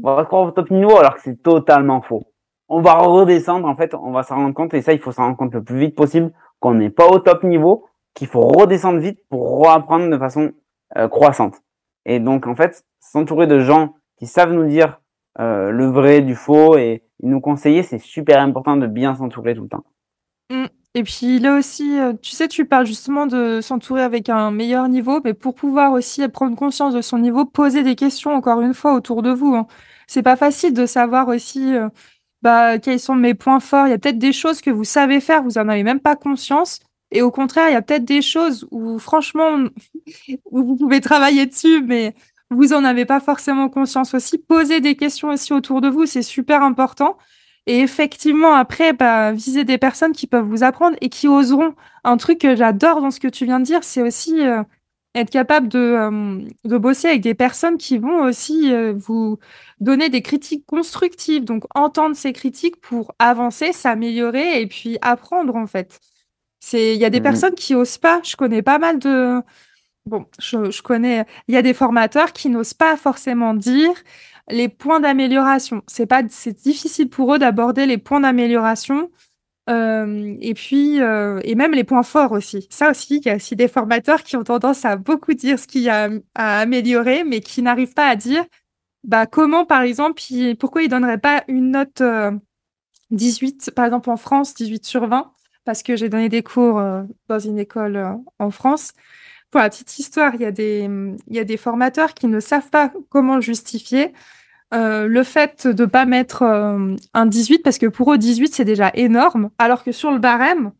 [0.04, 2.24] On va se croire au top niveau alors que c'est totalement faux
[2.68, 5.24] on va redescendre, en fait, on va s'en rendre compte, et ça, il faut s'en
[5.24, 8.98] rendre compte le plus vite possible, qu'on n'est pas au top niveau, qu'il faut redescendre
[8.98, 10.52] vite pour reapprendre de façon
[10.96, 11.62] euh, croissante.
[12.06, 15.00] Et donc, en fait, s'entourer de gens qui savent nous dire
[15.40, 19.62] euh, le vrai du faux et nous conseiller, c'est super important de bien s'entourer tout
[19.62, 19.84] le temps.
[20.50, 20.66] Mmh.
[20.96, 24.88] Et puis là aussi, euh, tu sais, tu parles justement de s'entourer avec un meilleur
[24.88, 28.74] niveau, mais pour pouvoir aussi prendre conscience de son niveau, poser des questions encore une
[28.74, 29.56] fois autour de vous.
[29.56, 29.66] Hein.
[30.06, 31.74] C'est pas facile de savoir aussi
[32.44, 33.86] bah, quels sont mes points forts?
[33.86, 36.14] Il y a peut-être des choses que vous savez faire, vous en avez même pas
[36.14, 36.80] conscience.
[37.10, 39.64] Et au contraire, il y a peut-être des choses où, franchement,
[40.52, 42.14] vous pouvez travailler dessus, mais
[42.50, 44.36] vous en avez pas forcément conscience aussi.
[44.36, 47.16] Poser des questions aussi autour de vous, c'est super important.
[47.66, 51.74] Et effectivement, après, bah, viser des personnes qui peuvent vous apprendre et qui oseront.
[52.04, 54.62] Un truc que j'adore dans ce que tu viens de dire, c'est aussi euh,
[55.14, 59.38] être capable de, euh, de bosser avec des personnes qui vont aussi euh, vous
[59.80, 61.44] donner des critiques constructives.
[61.44, 66.00] Donc, entendre ces critiques pour avancer, s'améliorer et puis apprendre, en fait.
[66.60, 67.22] C'est, il y a des Mhm.
[67.22, 68.20] personnes qui osent pas.
[68.24, 69.40] Je connais pas mal de,
[70.06, 73.92] bon, je, je connais, il y a des formateurs qui n'osent pas forcément dire
[74.50, 75.82] les points d'amélioration.
[75.86, 79.10] C'est pas, c'est difficile pour eux d'aborder les points d'amélioration.
[79.66, 82.66] Et puis, et même les points forts aussi.
[82.70, 85.66] Ça aussi, il y a aussi des formateurs qui ont tendance à beaucoup dire ce
[85.66, 88.44] qu'il y a à améliorer, mais qui n'arrivent pas à dire
[89.04, 90.22] bah, comment, par exemple,
[90.58, 92.30] pourquoi ils donneraient pas une note euh,
[93.10, 95.32] 18, par exemple en France, 18 sur 20,
[95.64, 96.82] parce que j'ai donné des cours
[97.28, 98.92] dans une école en France.
[99.50, 100.88] Pour la petite histoire, il y a des,
[101.28, 104.12] il y a des formateurs qui ne savent pas comment justifier
[104.74, 108.64] euh, le fait de pas mettre euh, un 18, parce que pour eux, 18, c'est
[108.64, 110.72] déjà énorme, alors que sur le barème,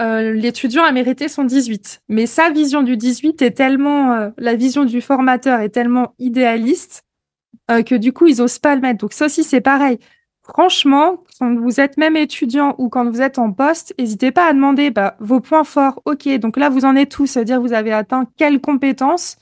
[0.00, 2.02] euh, l'étudiant a mérité son 18.
[2.08, 7.04] Mais sa vision du 18 est tellement, la vision du formateur est tellement idéaliste
[7.68, 8.98] que du coup, ils osent pas le mettre.
[8.98, 9.98] Donc ça aussi, c'est pareil.
[10.42, 14.52] Franchement, quand vous êtes même étudiant ou quand vous êtes en poste, n'hésitez pas à
[14.52, 16.02] demander bah, vos points forts.
[16.04, 19.36] Ok, donc là, vous en êtes tous, c'est-à-dire vous avez atteint quelles compétences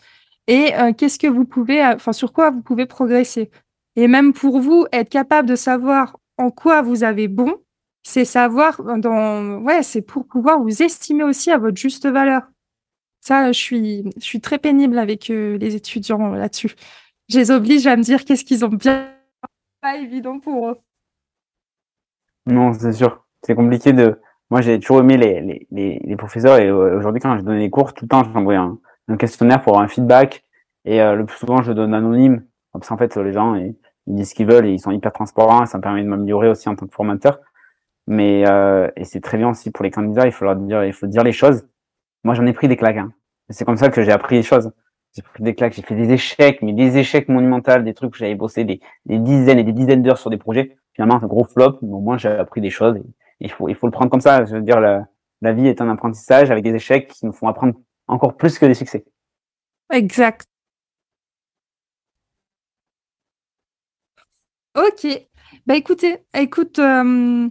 [0.47, 3.51] et qu'est-ce que vous pouvez, enfin sur quoi vous pouvez progresser?
[3.97, 7.57] Et même pour vous, être capable de savoir en quoi vous avez bon,
[8.03, 12.43] c'est savoir dans, ouais, c'est pour pouvoir vous estimer aussi à votre juste valeur.
[13.21, 16.75] Ça, je suis, je suis très pénible avec euh, les étudiants là-dessus.
[17.29, 19.09] Je les oblige à me dire qu'est-ce qu'ils ont bien.
[19.81, 20.79] Pas évident pour eux.
[22.47, 23.25] Non, c'est sûr.
[23.43, 24.21] C'est compliqué de.
[24.51, 27.71] Moi, j'ai toujours aimé les, les, les, professeurs et euh, aujourd'hui, quand je donne des
[27.71, 28.79] cours, tout le temps, j'envoie un,
[29.09, 30.45] un questionnaire pour avoir un feedback
[30.85, 32.45] et euh, le plus souvent, je donne anonyme.
[32.73, 33.55] Comme ça, en fait, les gens,
[34.07, 36.49] ils disent ce qu'ils veulent et ils sont hyper transparents ça me permet de m'améliorer
[36.49, 37.41] aussi en tant que formateur.
[38.07, 40.93] Mais euh, et c'est très bien aussi pour les candidats, il faut leur dire, il
[40.93, 41.67] faut dire les choses.
[42.25, 42.97] Moi, j'en ai pris des claques.
[42.97, 43.13] Hein.
[43.51, 44.73] C'est comme ça que j'ai appris les choses.
[45.15, 48.17] J'ai pris des claques, j'ai fait des échecs, mais des échecs monumentaux, des trucs où
[48.17, 50.77] j'avais bossé des, des dizaines et des dizaines d'heures sur des projets.
[50.95, 52.99] Finalement, un gros flop, mais au moins j'ai appris des choses.
[53.41, 54.45] Il faut, il faut le prendre comme ça.
[54.45, 55.07] Je veux dire, la,
[55.43, 57.75] la vie est un apprentissage avec des échecs qui nous font apprendre
[58.09, 59.05] encore plus que des succès.
[59.93, 60.47] Exact.
[64.77, 65.07] Ok.
[65.67, 67.49] Bah écoutez, écoute, euh,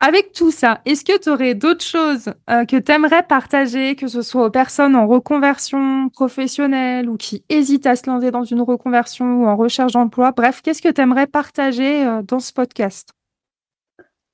[0.00, 4.08] avec tout ça, est-ce que tu aurais d'autres choses euh, que tu aimerais partager, que
[4.08, 8.60] ce soit aux personnes en reconversion professionnelle ou qui hésitent à se lancer dans une
[8.60, 10.32] reconversion ou en recherche d'emploi?
[10.32, 13.14] Bref, qu'est-ce que tu aimerais partager euh, dans ce podcast?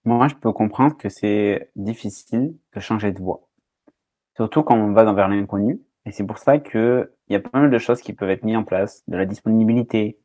[0.05, 3.49] Moi, je peux comprendre que c'est difficile de changer de voie.
[4.35, 5.81] Surtout quand on va vers l'inconnu.
[6.07, 8.43] Et c'est pour ça que il y a pas mal de choses qui peuvent être
[8.43, 10.19] mises en place, de la disponibilité,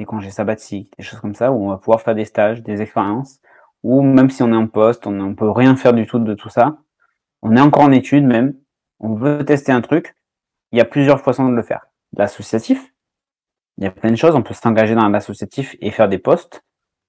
[0.00, 2.80] des congés sabbatiques, des choses comme ça, où on va pouvoir faire des stages, des
[2.82, 3.40] expériences,
[3.82, 6.34] ou même si on est en poste, on ne peut rien faire du tout de
[6.34, 6.78] tout ça.
[7.42, 8.54] On est encore en études même,
[8.98, 10.16] on veut tester un truc,
[10.72, 11.86] il y a plusieurs façons de le faire.
[12.16, 12.94] L'associatif,
[13.78, 16.62] il y a plein de choses, on peut s'engager dans l'associatif et faire des postes.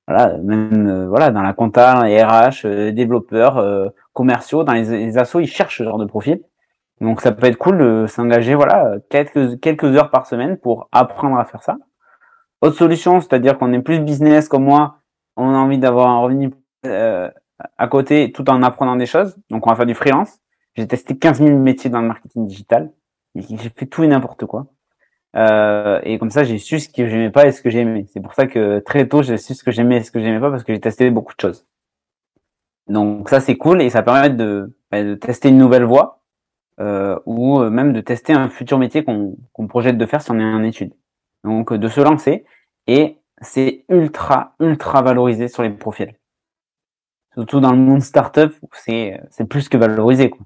[0.07, 5.05] Voilà, même euh, voilà, dans la compta, les RH, euh, développeurs, euh, commerciaux, dans les,
[5.05, 6.41] les assos, ils cherchent ce genre de profil.
[6.99, 11.37] Donc ça peut être cool de s'engager voilà quelques quelques heures par semaine pour apprendre
[11.37, 11.77] à faire ça.
[12.61, 14.99] Autre solution, c'est-à-dire qu'on est plus business comme moi,
[15.35, 16.51] on a envie d'avoir un revenu
[16.85, 17.29] euh,
[17.77, 19.35] à côté tout en apprenant des choses.
[19.49, 20.39] Donc on va faire du freelance.
[20.75, 22.91] J'ai testé 15 000 métiers dans le marketing digital.
[23.35, 24.67] J'ai fait tout et n'importe quoi.
[25.35, 28.05] Euh, et comme ça, j'ai su ce que j'aimais pas et ce que j'aimais.
[28.13, 30.39] C'est pour ça que très tôt, j'ai su ce que j'aimais et ce que j'aimais
[30.39, 31.65] pas parce que j'ai testé beaucoup de choses.
[32.87, 36.21] Donc ça, c'est cool et ça permet de, bah, de tester une nouvelle voie
[36.79, 40.43] euh, ou même de tester un futur métier qu'on projette de faire si on est
[40.43, 40.93] en études.
[41.43, 42.45] Donc de se lancer
[42.87, 46.13] et c'est ultra ultra valorisé sur les profils.
[47.33, 50.45] Surtout dans le monde startup, c'est c'est plus que valorisé quoi.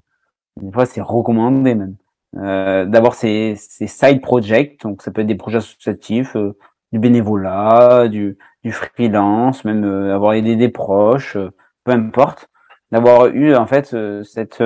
[0.60, 1.96] Des fois c'est recommandé même.
[2.36, 6.56] Euh, D'abord c'est side project, donc ça peut être des projets associatifs, euh,
[6.92, 11.50] du bénévolat, du du freelance, même euh, avoir aidé des proches, euh,
[11.84, 12.48] peu importe.
[12.92, 14.62] D'avoir eu en fait euh, cette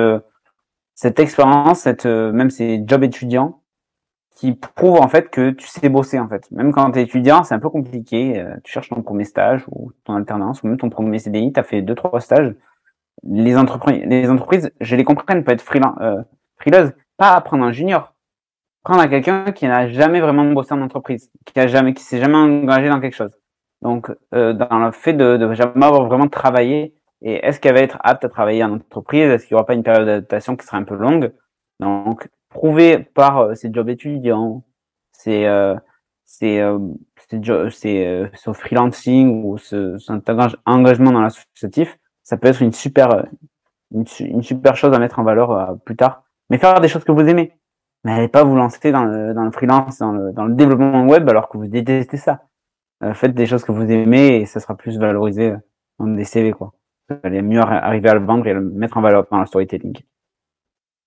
[0.95, 3.60] cette expérience, cette même ces jobs étudiants
[4.41, 6.49] qui prouvent en fait que tu sais bosser en fait.
[6.49, 8.43] Même quand tu es étudiant, c'est un peu compliqué.
[8.63, 11.63] tu cherches ton premier stage ou ton alternance ou même ton premier CDI, tu as
[11.63, 12.55] fait deux trois stages.
[13.21, 17.71] Les entreprises, les entreprises, je les comprends, peuvent être freelance, euh, pas à prendre un
[17.71, 18.15] junior,
[18.83, 22.19] prendre à quelqu'un qui n'a jamais vraiment bossé en entreprise, qui a jamais, qui s'est
[22.19, 23.37] jamais engagé dans quelque chose.
[23.83, 27.81] Donc, euh, dans le fait de, de jamais avoir vraiment travaillé, et est-ce qu'elle va
[27.81, 29.29] être apte à travailler en entreprise?
[29.29, 31.31] Est-ce qu'il n'y aura pas une période d'adaptation qui sera un peu longue?
[31.79, 34.63] Donc, prouvé par euh, ces jobs étudiants,
[35.27, 35.75] euh,
[36.23, 36.77] ces euh,
[37.69, 40.29] ces, euh, ce freelancing ou ce, cet
[40.65, 43.25] engagement dans l'associatif, ça peut être une super
[43.93, 46.23] une, super chose à mettre en valeur euh, plus tard.
[46.49, 47.53] Mais faire des choses que vous aimez.
[48.03, 51.49] mais n'allez pas vous lancer dans le, dans le freelance, dans le, développement web alors
[51.49, 52.43] que vous détestez ça.
[53.03, 55.53] Euh, faites des choses que vous aimez et ça sera plus valorisé
[55.99, 56.73] dans des CV quoi.
[57.09, 59.97] Vous allez mieux arriver à le vendre et le mettre en valeur dans le storytelling.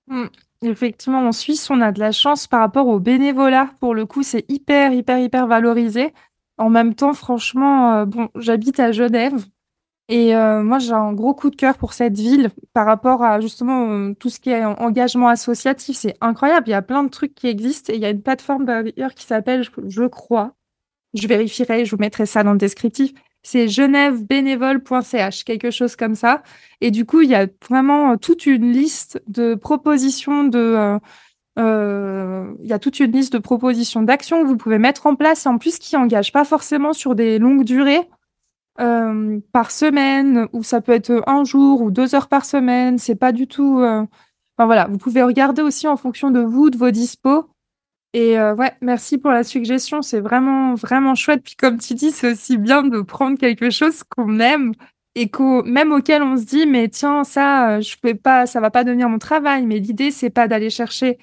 [0.06, 0.26] Mmh.
[0.64, 3.70] Effectivement, en Suisse, on a de la chance par rapport au bénévolat.
[3.80, 6.12] Pour le coup, c'est hyper, hyper, hyper valorisé.
[6.58, 9.44] En même temps, franchement, euh, bon, j'habite à Genève
[10.08, 13.40] et euh, moi, j'ai un gros coup de cœur pour cette ville par rapport à
[13.40, 15.96] justement euh, tout ce qui est engagement associatif.
[15.96, 16.68] C'est incroyable.
[16.68, 19.14] Il y a plein de trucs qui existent et il y a une plateforme d'ailleurs
[19.14, 20.54] qui s'appelle, je crois,
[21.14, 23.12] je vérifierai, je vous mettrai ça dans le descriptif.
[23.44, 26.42] C'est genèvebénévole.ch, quelque chose comme ça.
[26.80, 30.98] Et du coup, il y a vraiment toute une liste de propositions de
[31.58, 35.14] euh, il y a toute une liste de propositions d'actions que vous pouvez mettre en
[35.14, 38.08] place, en plus qui n'engagent pas forcément sur des longues durées,
[38.80, 42.98] euh, par semaine, ou ça peut être un jour ou deux heures par semaine.
[42.98, 43.78] C'est pas du tout.
[43.80, 44.02] Euh,
[44.56, 47.48] enfin voilà, vous pouvez regarder aussi en fonction de vous, de vos dispos.
[48.14, 50.00] Et ouais, merci pour la suggestion.
[50.00, 51.42] C'est vraiment vraiment chouette.
[51.42, 54.72] Puis comme tu dis, c'est aussi bien de prendre quelque chose qu'on aime
[55.16, 58.70] et qu'au même auquel on se dit mais tiens ça je fais pas ça va
[58.70, 61.18] pas devenir mon travail mais l'idée c'est pas d'aller chercher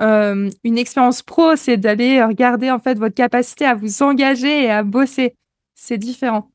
[0.00, 4.70] euh, une expérience pro, c'est d'aller regarder en fait votre capacité à vous engager et
[4.70, 5.36] à bosser.
[5.74, 6.50] C'est différent.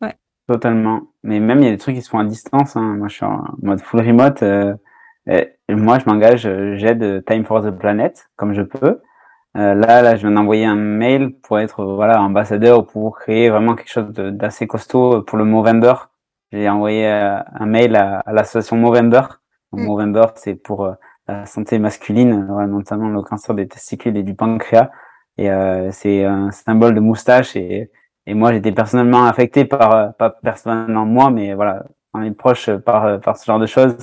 [0.00, 0.14] Ouais.
[0.48, 1.02] Totalement.
[1.22, 2.76] Mais même il y a des trucs qui se font à distance.
[2.76, 2.96] Hein.
[2.96, 4.42] Moi, je suis en mode full remote.
[4.42, 4.74] Euh,
[5.68, 6.42] moi, je m'engage,
[6.76, 9.00] j'aide Time for the Planet comme je peux.
[9.56, 13.76] Euh, là, là, je viens d'envoyer un mail pour être voilà ambassadeur pour créer vraiment
[13.76, 15.94] quelque chose d'assez costaud pour le Movember.
[16.50, 19.22] J'ai envoyé un mail à, l'association Movember.
[19.72, 19.84] Mm.
[19.84, 20.88] Movember, c'est pour
[21.28, 24.90] la santé masculine, notamment le cancer des testicules et du pancréas.
[25.38, 27.56] Et euh, c'est un symbole de moustache.
[27.56, 27.90] Et,
[28.26, 33.20] et moi, j'étais personnellement affecté par, pas personnellement moi, mais voilà, on est proche par,
[33.20, 33.96] par ce genre de choses.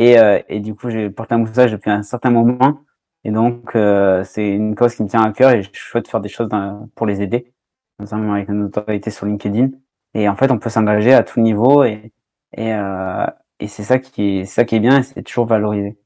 [0.00, 2.84] Et, euh, et du coup, j'ai porté un moustache depuis un certain moment.
[3.22, 6.22] Et donc, euh, c'est une cause qui me tient à cœur et je souhaite faire
[6.22, 6.48] des choses
[6.94, 7.52] pour les aider,
[7.98, 9.68] notamment avec une autorité sur LinkedIn.
[10.14, 12.12] Et en fait, on peut s'engager à tout niveau et,
[12.56, 13.26] et, euh,
[13.58, 15.98] et c'est ça qui est, ça qui est bien et c'est toujours valorisé.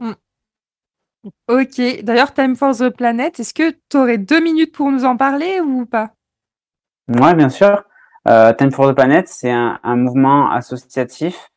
[0.00, 0.12] Mmh.
[1.48, 2.02] OK.
[2.04, 5.60] D'ailleurs, Time for the Planet, est-ce que tu aurais deux minutes pour nous en parler
[5.60, 6.14] ou pas?
[7.08, 7.84] Ouais, bien sûr.
[8.26, 11.51] Euh, Time for the Planet, c'est un, mouvement associatif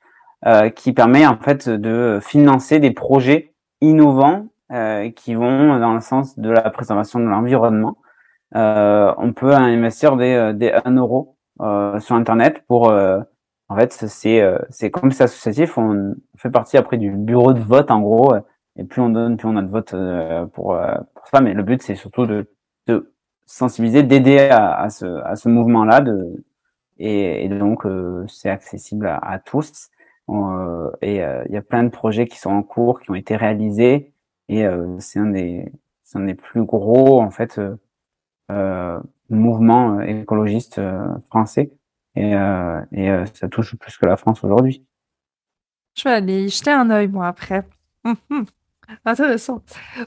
[0.48, 6.02] euh, qui permet en fait de financer des projets innovants euh, qui vont dans le
[6.02, 7.98] sens de la préservation de l'environnement.
[8.54, 11.36] on peut investir des, des 1 euro
[12.00, 12.92] sur Internet pour
[13.68, 17.60] en fait, c'est euh, c'est comme c'est associatif, on fait partie après du bureau de
[17.60, 18.36] vote en gros,
[18.78, 21.42] et plus on donne, plus on a de vote euh, pour, euh, pour ça.
[21.42, 22.48] Mais le but, c'est surtout de,
[22.88, 23.14] de
[23.48, 26.44] sensibiliser, d'aider à, à, ce, à ce mouvement-là, de
[26.98, 27.86] et, donc
[28.28, 29.90] c'est accessible à tous.
[31.02, 34.12] Et il y a plein de projets qui sont en cours, qui ont été réalisés,
[34.50, 34.66] et
[35.00, 35.72] c'est un des
[36.04, 37.60] c'est un des plus gros en fait
[39.30, 40.82] mouvements écologistes
[41.30, 41.72] français
[42.16, 44.84] et, euh, et euh, ça touche plus que la France aujourd'hui.
[45.96, 47.68] Je vais aller jeter un œil, moi, après.
[49.06, 49.62] Intéressant.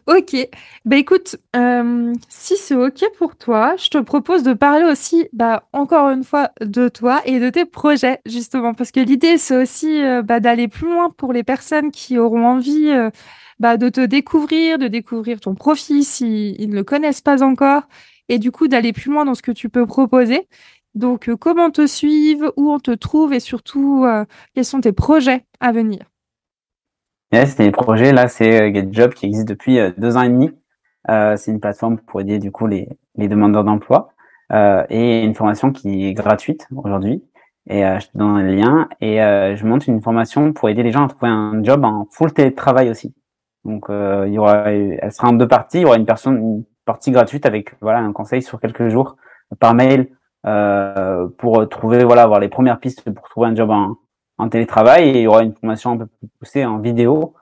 [0.07, 0.37] Ok.
[0.85, 5.65] Bah écoute, euh, si c'est ok pour toi, je te propose de parler aussi, bah,
[5.73, 10.01] encore une fois, de toi et de tes projets, justement, parce que l'idée, c'est aussi
[10.25, 12.91] bah, d'aller plus loin pour les personnes qui auront envie
[13.59, 17.83] bah, de te découvrir, de découvrir ton profil s'ils ne le connaissent pas encore,
[18.29, 20.49] et du coup d'aller plus loin dans ce que tu peux proposer.
[20.95, 24.25] Donc, euh, comment te suivre, où on te trouve et surtout, euh,
[24.55, 26.01] quels sont tes projets à venir?
[27.33, 30.51] Yes, les projets, là, c'est euh, GetJob qui existe depuis deux ans et demi.
[31.09, 34.13] c'est une plateforme pour aider du coup les, demandeurs d'emploi
[34.89, 37.23] et une formation qui est gratuite aujourd'hui.
[37.71, 39.17] Et je te donne un lien et
[39.57, 42.91] je monte une formation pour aider les gens à trouver un job en full télétravail
[42.91, 43.15] aussi.
[43.65, 45.79] Donc, il y aura, elle sera en deux parties.
[45.79, 49.17] Il y aura une, personne, une partie gratuite avec voilà un conseil sur quelques jours
[49.61, 50.09] par mail
[50.47, 53.97] euh, pour trouver, voilà, avoir les premières pistes pour trouver un job en,
[54.39, 55.09] en télétravail.
[55.09, 57.35] Et il y aura une formation un peu plus poussée en vidéo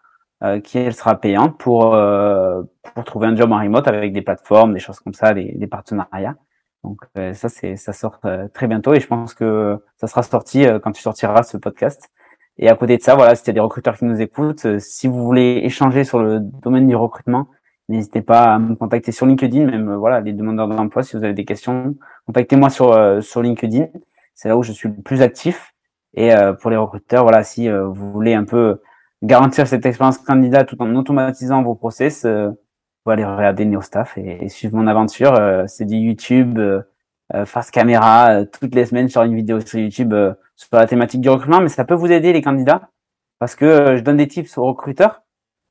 [0.42, 2.62] euh, qui elle sera payante pour euh,
[2.94, 6.36] pour trouver un job en remote avec des plateformes, des choses comme ça, des, partenariats.
[6.84, 8.20] Donc euh, ça c'est ça sort
[8.52, 12.10] très bientôt et je pense que ça sera sorti quand tu sortiras ce podcast.
[12.58, 15.08] Et à côté de ça, voilà, s'il y a des recruteurs qui nous écoutent, si
[15.08, 17.48] vous voulez échanger sur le domaine du recrutement,
[17.88, 21.34] N'hésitez pas à me contacter sur LinkedIn, même voilà, les demandeurs d'emploi, si vous avez
[21.34, 21.94] des questions,
[22.26, 23.86] contactez-moi sur sur LinkedIn.
[24.34, 25.72] C'est là où je suis le plus actif.
[26.14, 28.80] Et euh, pour les recruteurs, voilà, si vous voulez un peu
[29.22, 34.48] garantir cette expérience candidat tout en automatisant vos process, vous allez regarder NeoStaff et, et
[34.48, 35.34] suivre mon aventure.
[35.68, 36.60] c'est du YouTube,
[37.44, 40.14] face caméra, toutes les semaines sur une vidéo sur YouTube
[40.54, 42.90] sur la thématique du recrutement, mais ça peut vous aider les candidats
[43.38, 45.22] parce que je donne des tips aux recruteurs.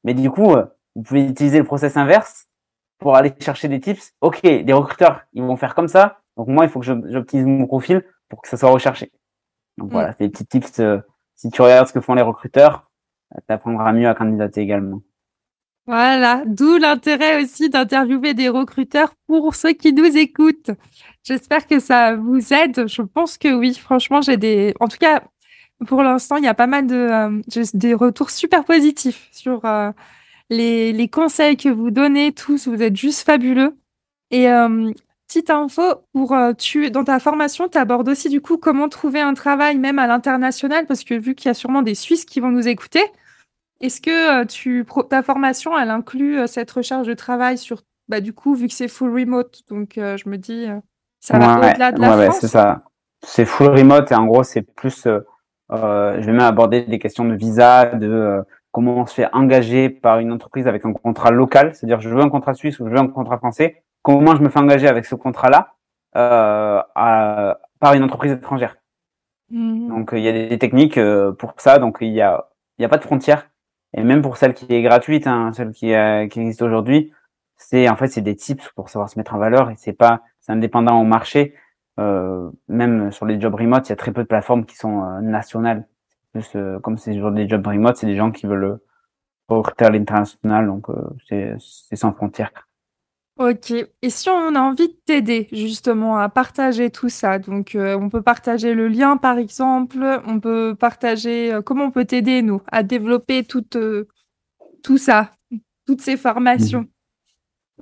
[0.03, 0.55] Mais du coup,
[0.95, 2.47] vous pouvez utiliser le process inverse
[2.99, 4.13] pour aller chercher des tips.
[4.21, 6.19] Ok, des recruteurs, ils vont faire comme ça.
[6.38, 9.11] Donc moi, il faut que j'optimise mon profil pour que ça soit recherché.
[9.78, 10.80] Donc voilà, c'est des petits tips.
[10.80, 10.99] Euh,
[11.36, 12.89] si tu regardes ce que font les recruteurs,
[13.34, 15.01] tu apprendras mieux à candidater également.
[15.88, 20.71] Voilà, d'où l'intérêt aussi d'interviewer des recruteurs pour ceux qui nous écoutent.
[21.23, 22.88] J'espère que ça vous aide.
[22.88, 23.76] Je pense que oui.
[23.76, 25.21] Franchement, j'ai des, en tout cas,
[25.86, 27.41] pour l'instant, il y a pas mal de, euh,
[27.76, 29.91] des retours super positifs sur euh,
[30.49, 32.67] les, les, conseils que vous donnez tous.
[32.67, 33.78] Vous êtes juste fabuleux.
[34.32, 34.91] Et euh,
[35.28, 35.82] petite info,
[36.13, 39.99] pour tu, dans ta formation, tu abordes aussi du coup comment trouver un travail même
[39.99, 43.03] à l'international, parce que vu qu'il y a sûrement des Suisses qui vont nous écouter,
[43.82, 48.21] est-ce que euh, tu, ta formation, elle inclut euh, cette recherche de travail sur, bah,
[48.21, 50.67] du coup, vu que c'est full remote, donc euh, je me dis,
[51.19, 52.84] ça va au-delà de la ouais, c'est ça.
[53.21, 55.21] C'est full remote et en gros, c'est plus, euh,
[55.69, 60.19] je vais même aborder des questions de visa, de comment on se fait engager par
[60.19, 62.99] une entreprise avec un contrat local, c'est-à-dire je veux un contrat suisse ou je veux
[62.99, 65.74] un contrat français, comment je me fais engager avec ce contrat-là
[66.14, 68.78] par une entreprise étrangère.
[69.49, 69.89] Mmh.
[69.89, 70.99] Donc il y a des techniques
[71.39, 72.47] pour ça, donc il y a
[72.80, 73.49] n'y a pas de frontières
[73.95, 77.14] et même pour celle qui est gratuite, hein, celle qui, euh, qui existe aujourd'hui,
[77.56, 80.22] c'est en fait c'est des tips pour savoir se mettre en valeur et c'est pas
[80.41, 81.56] c'est indépendant au marché.
[81.97, 85.03] Euh, même sur les jobs remote, il y a très peu de plateformes qui sont
[85.03, 85.88] euh, nationales.
[86.34, 88.80] Plus, euh, comme c'est sur des jobs remote, c'est des gens qui veulent
[89.47, 90.88] recruter à l'international, donc
[91.30, 91.56] c'est
[91.93, 92.64] sans frontières.
[93.38, 93.73] Ok.
[94.01, 98.09] Et si on a envie de t'aider justement à partager tout ça, donc euh, on
[98.09, 102.61] peut partager le lien par exemple, on peut partager euh, comment on peut t'aider nous
[102.71, 104.07] à développer tout, euh,
[104.83, 105.31] tout ça,
[105.86, 106.86] toutes ces formations?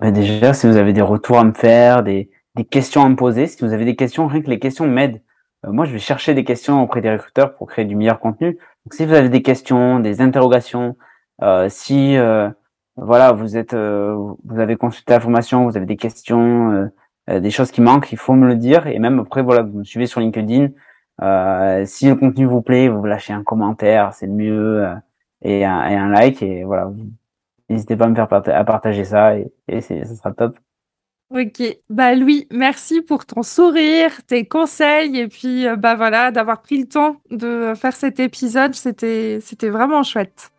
[0.02, 3.16] Bah, déjà, si vous avez des retours à me faire, des, des questions à me
[3.16, 5.22] poser, si vous avez des questions, rien que les questions m'aident.
[5.64, 8.54] moi, je vais chercher des questions auprès des recruteurs pour créer du meilleur contenu.
[8.54, 10.98] Donc, si vous avez des questions, des interrogations,
[11.70, 12.18] si
[12.96, 14.14] voilà, vous êtes, euh,
[14.46, 16.86] vous avez consulté la formation, vous avez des questions, euh,
[17.30, 18.88] euh, des choses qui manquent, il faut me le dire.
[18.88, 20.68] Et même après, voilà, vous me suivez sur LinkedIn.
[21.86, 24.86] si le contenu vous plaît, vous lâchez un commentaire, c'est mieux,
[25.42, 26.44] et, un, et un like.
[26.44, 26.92] Et voilà,
[27.70, 30.58] n'hésitez pas à me faire à partager ça, et, et ça sera top.
[31.32, 36.78] Ok, bah Louis, merci pour ton sourire, tes conseils et puis bah voilà d'avoir pris
[36.78, 40.53] le temps de faire cet épisode, c'était c'était vraiment chouette.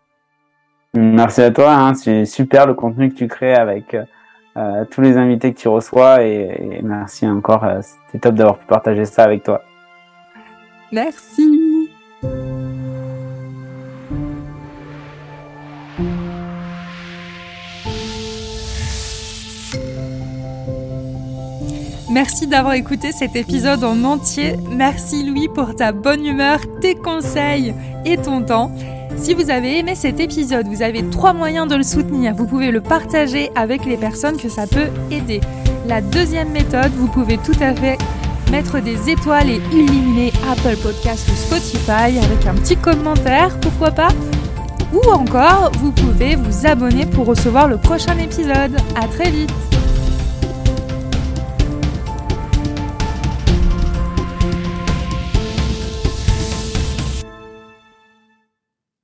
[0.94, 1.94] Merci à toi, hein.
[1.94, 4.04] c'est super le contenu que tu crées avec euh,
[4.56, 8.66] euh, tous les invités que tu reçois et, merci encore, euh, c'était top d'avoir pu
[8.66, 9.62] partager ça avec toi.
[10.92, 11.90] Merci.
[22.08, 24.54] Merci d'avoir écouté cet épisode en entier.
[24.70, 27.74] Merci Louis pour ta bonne humeur, tes conseils
[28.04, 28.70] et ton temps.
[29.16, 32.34] Si vous avez aimé cet épisode, vous avez trois moyens de le soutenir.
[32.34, 35.40] Vous pouvez le partager avec les personnes que ça peut aider.
[35.86, 37.98] La deuxième méthode, vous pouvez tout à fait
[38.50, 44.08] mettre des étoiles et illuminer Apple Podcast ou Spotify avec un petit commentaire, pourquoi pas
[44.92, 48.76] Ou encore, vous pouvez vous abonner pour recevoir le prochain épisode.
[48.96, 49.52] À très vite